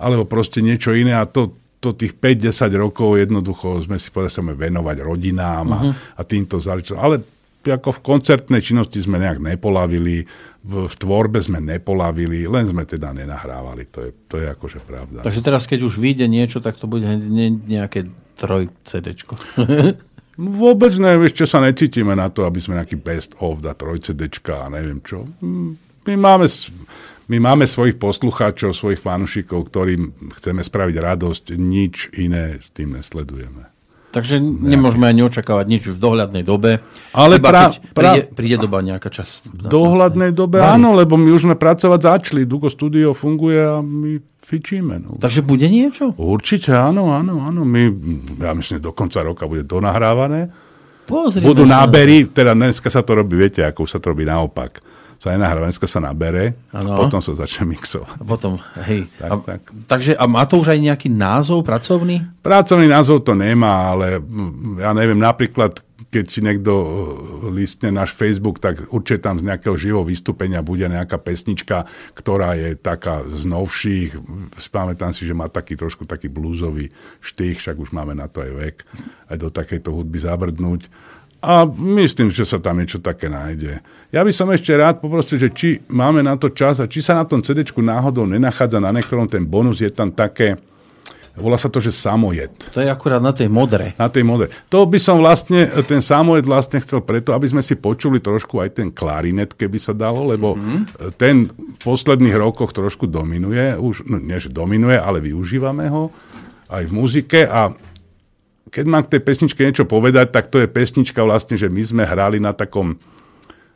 [0.00, 1.12] alebo proste niečo iné.
[1.12, 5.92] A to, to tých 5-10 rokov jednoducho sme si povedali, venovať rodinám a, uh-huh.
[6.16, 7.04] a týmto záležitostiam.
[7.04, 7.16] Ale
[7.60, 10.24] ako v koncertnej činnosti sme nejak nepolavili,
[10.60, 13.88] v, v tvorbe sme nepolavili, len sme teda nenahrávali.
[13.96, 15.24] To je, to je akože pravda.
[15.24, 19.40] Takže teraz, keď už vyjde niečo, tak to bude ne, nejaké troj CDčko.
[20.40, 24.68] Vôbec ne, ešte sa necítime na to, aby sme nejaký best of da troj CDčka
[24.68, 25.28] a neviem čo.
[26.08, 26.48] My máme
[27.30, 33.70] my máme svojich poslucháčov, svojich fanúšikov, ktorým chceme spraviť radosť, nič iné s tým nesledujeme.
[34.10, 36.82] Takže nemôžeme ani očakávať nič v dohľadnej dobe.
[37.14, 39.46] Ale pra, pra, príde, príde doba nejaká čas.
[39.46, 40.82] V dohľadnej dobe Mali.
[40.82, 42.42] áno, lebo my už sme pracovať začali.
[42.42, 44.98] Dugo Studio funguje a my fičíme.
[44.98, 45.14] No.
[45.14, 46.10] Takže bude niečo?
[46.18, 47.62] Určite áno, áno, áno.
[47.62, 47.86] My,
[48.42, 50.50] ja myslím, do konca roka bude donahrávané.
[51.06, 54.82] Pozrieme Budú nábery, teda dneska sa to robí, viete, ako sa to robí naopak
[55.20, 56.96] sa nenahrá, dneska sa nabere ano.
[56.96, 58.16] a potom sa začne mixovať.
[58.16, 58.56] A potom,
[58.88, 59.04] hej.
[59.20, 59.60] Tak, a, tak.
[59.84, 62.24] Takže a má to už aj nejaký názov pracovný?
[62.40, 64.16] Pracovný názov to nemá, ale
[64.80, 66.86] ja neviem, napríklad keď si niekto eh,
[67.54, 72.74] listne náš Facebook, tak určite tam z nejakého živého vystúpenia bude nejaká pesnička, ktorá je
[72.74, 74.18] taká z novších.
[74.58, 76.90] Spamätám si, že má taký trošku taký blúzový
[77.22, 78.76] štých, však už máme na to aj vek,
[79.30, 80.90] aj do takejto hudby zabrdnúť.
[81.40, 83.80] A myslím, že sa tam niečo také nájde.
[84.12, 87.16] Ja by som ešte rád poprosil, že či máme na to čas a či sa
[87.16, 90.60] na tom CD náhodou nenachádza na niektorom ten bonus, je tam také,
[91.40, 92.76] volá sa to, že samojed.
[92.76, 93.96] To je akurát na tej modre.
[93.96, 94.52] Na tej modre.
[94.68, 98.76] To by som vlastne, ten samojed vlastne chcel preto, aby sme si počuli trošku aj
[98.76, 101.16] ten klarinet, keby sa dalo, lebo mm-hmm.
[101.16, 106.12] ten v posledných rokoch trošku dominuje, už, no nie, že dominuje, ale využívame ho
[106.68, 107.72] aj v muzike a
[108.70, 112.02] keď mám k tej pesničke niečo povedať, tak to je pesnička vlastne, že my sme
[112.06, 112.96] hrali na takom,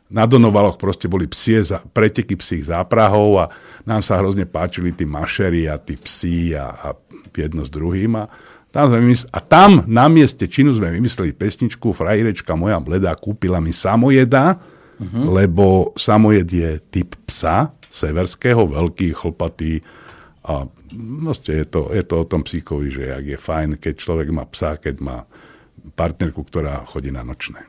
[0.07, 3.45] na Donovaloch proste boli psie, preteky psích záprahov a
[3.83, 6.87] nám sa hrozne páčili tí mašery a tí psi a, a
[7.35, 8.15] jedno s druhým.
[8.15, 8.31] A
[8.71, 13.59] tam, sme vymysl- a tam na mieste činu sme vymysleli pesničku Frajrečka moja bledá kúpila
[13.59, 15.31] mi samojeda, uh-huh.
[15.31, 19.79] lebo samojed je typ psa severského, veľký, chlpatý
[20.45, 24.27] a Proste je to, je to o tom psíkovi, že jak je fajn, keď človek
[24.31, 25.17] má psa, keď má
[25.97, 27.67] partnerku, ktorá chodí na nočné.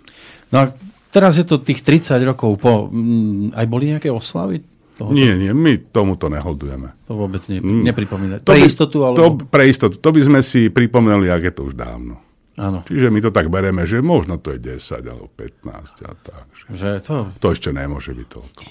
[0.54, 0.64] No a
[1.10, 2.86] teraz je to tých 30 rokov po...
[2.86, 4.62] Mm, aj boli nejaké oslavy?
[4.96, 5.12] Tohoto?
[5.12, 7.04] Nie, nie, my tomuto neholdujeme.
[7.10, 7.82] To vôbec ne, mm.
[7.92, 8.40] nepripomínať.
[8.46, 9.04] Pre istotu?
[9.04, 9.18] Alebo...
[9.18, 10.00] To, pre istotu.
[10.00, 12.22] To by sme si pripomenuli, ak je to už dávno.
[12.56, 12.80] Áno.
[12.88, 16.46] Čiže my to tak bereme, že možno to je 10 alebo 15 a tak.
[16.56, 17.16] Že, že to...
[17.36, 18.62] to ešte nemôže byť toľko.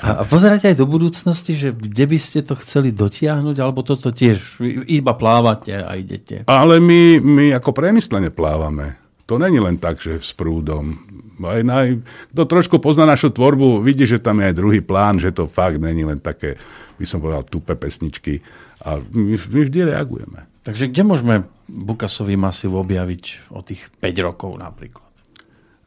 [0.00, 4.10] A, a pozeráte aj do budúcnosti, že kde by ste to chceli dotiahnuť, alebo toto
[4.10, 6.48] tiež iba plávate a idete?
[6.48, 8.96] Ale my, my ako premyslene plávame.
[9.30, 10.98] To není len tak, že s prúdom.
[11.46, 12.02] Aj naj,
[12.34, 15.78] kto trošku pozná našu tvorbu, vidí, že tam je aj druhý plán, že to fakt
[15.78, 16.58] není len také,
[16.98, 18.42] by som povedal, tupe pesničky.
[18.82, 20.50] A my, my vždy reagujeme.
[20.66, 21.34] Takže kde môžeme
[21.70, 25.06] Bukasový masív objaviť o tých 5 rokov napríklad?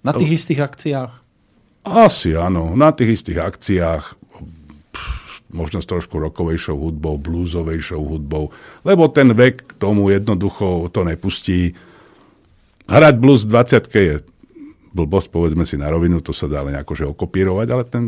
[0.04, 1.23] Na tých istých akciách?
[1.84, 4.16] Asi áno, na tých istých akciách,
[5.52, 8.56] možno s trošku rokovejšou hudbou, bluesovejšou hudbou,
[8.88, 11.76] lebo ten vek k tomu jednoducho to nepustí.
[12.88, 14.24] Hrať blues 20 je
[14.96, 18.04] blbosť, povedzme si na rovinu, to sa dá len akože okopírovať, ale ten,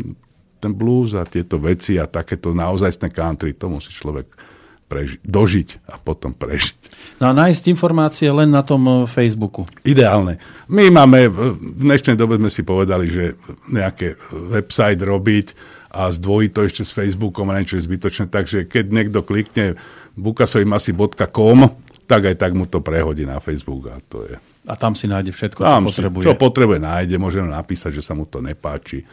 [0.62, 4.55] ten blues a tieto veci a takéto naozajstné country, to musí človek
[4.86, 6.74] preži- dožiť a potom prežiť.
[7.18, 9.66] No a nájsť informácie len na tom eh, Facebooku.
[9.82, 10.38] Ideálne.
[10.70, 13.24] My máme, v dnešnej dobe sme si povedali, že
[13.70, 15.54] nejaké website robiť
[15.96, 19.78] a zdvojiť to ešte s Facebookom a niečo je zbytočné, takže keď niekto klikne
[20.18, 21.58] bukasovimasi.com,
[22.06, 24.36] tak aj tak mu to prehodí na Facebook a to je.
[24.66, 26.24] A tam si nájde všetko, čo tam potrebuje.
[26.26, 29.06] čo potrebuje, nájde, môžeme napísať, že sa mu to nepáči.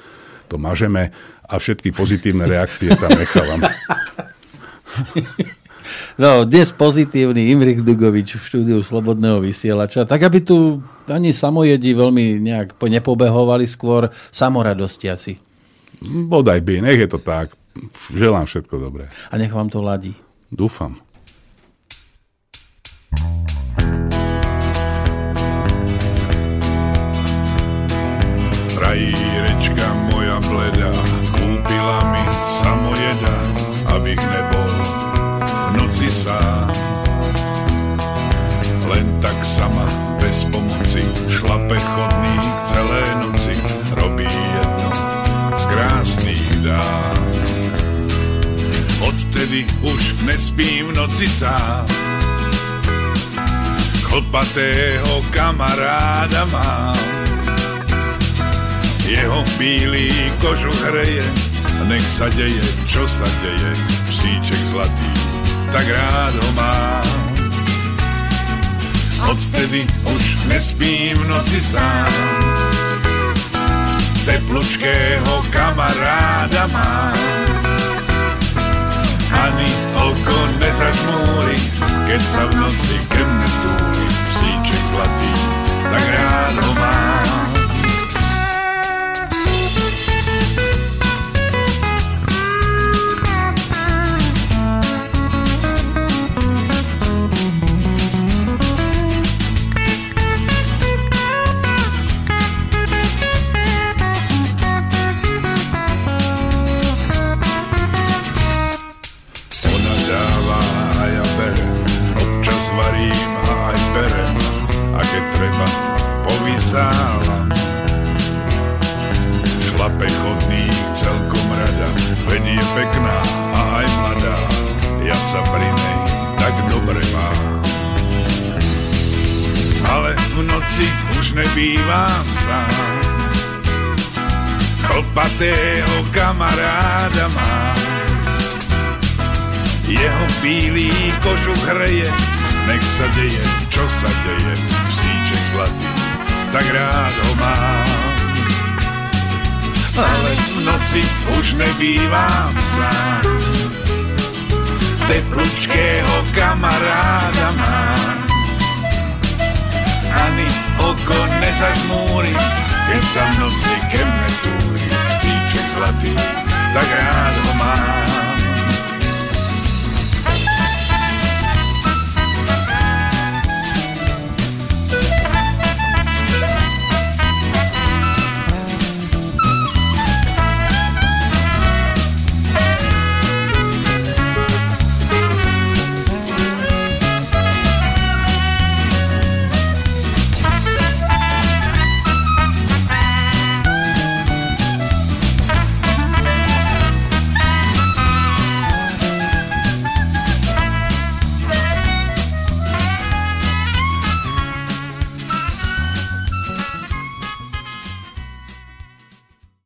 [0.50, 1.14] To mažeme
[1.46, 3.62] a všetky pozitívne reakcie tam nechávam.
[6.16, 10.08] No, dnes pozitívny Imrich Dugovič v štúdiu Slobodného vysielača.
[10.08, 15.34] Tak, aby tu ani samojedi veľmi nejak nepobehovali, skôr samoradosti asi.
[16.04, 17.56] Bodaj by, nech je to tak.
[18.14, 19.10] Želám všetko dobré.
[19.32, 20.14] A nech vám to ladí.
[20.52, 21.00] Dúfam.
[28.78, 30.92] Rajírečka moja bleda
[31.34, 32.24] kúpila mi
[32.62, 33.36] samojeda,
[33.96, 34.43] abych noci
[36.24, 36.72] sám.
[38.88, 39.84] Len tak sama,
[40.24, 43.52] bez pomoci, šlape chodník celé noci,
[44.00, 44.92] robí jedno
[45.52, 47.20] z krásných dám.
[49.04, 51.84] Odtedy už nespím v noci sám,
[54.08, 57.04] chlpatého kamaráda mám.
[59.04, 60.08] Jeho bílý
[60.40, 61.28] kožu hreje,
[61.92, 63.72] nech sa deje, čo sa deje,
[64.08, 65.13] psíček zlatý,
[65.74, 67.34] tak rád ho mám.
[69.26, 72.14] Odtedy už nespím v noci sám,
[74.26, 77.18] teplučkého kamaráda mám.
[79.34, 81.58] Ani oko nezažmúri,
[82.06, 85.34] keď sa v noci ke mne túli, psíček zlatý,
[85.90, 87.13] tak rád ho mám.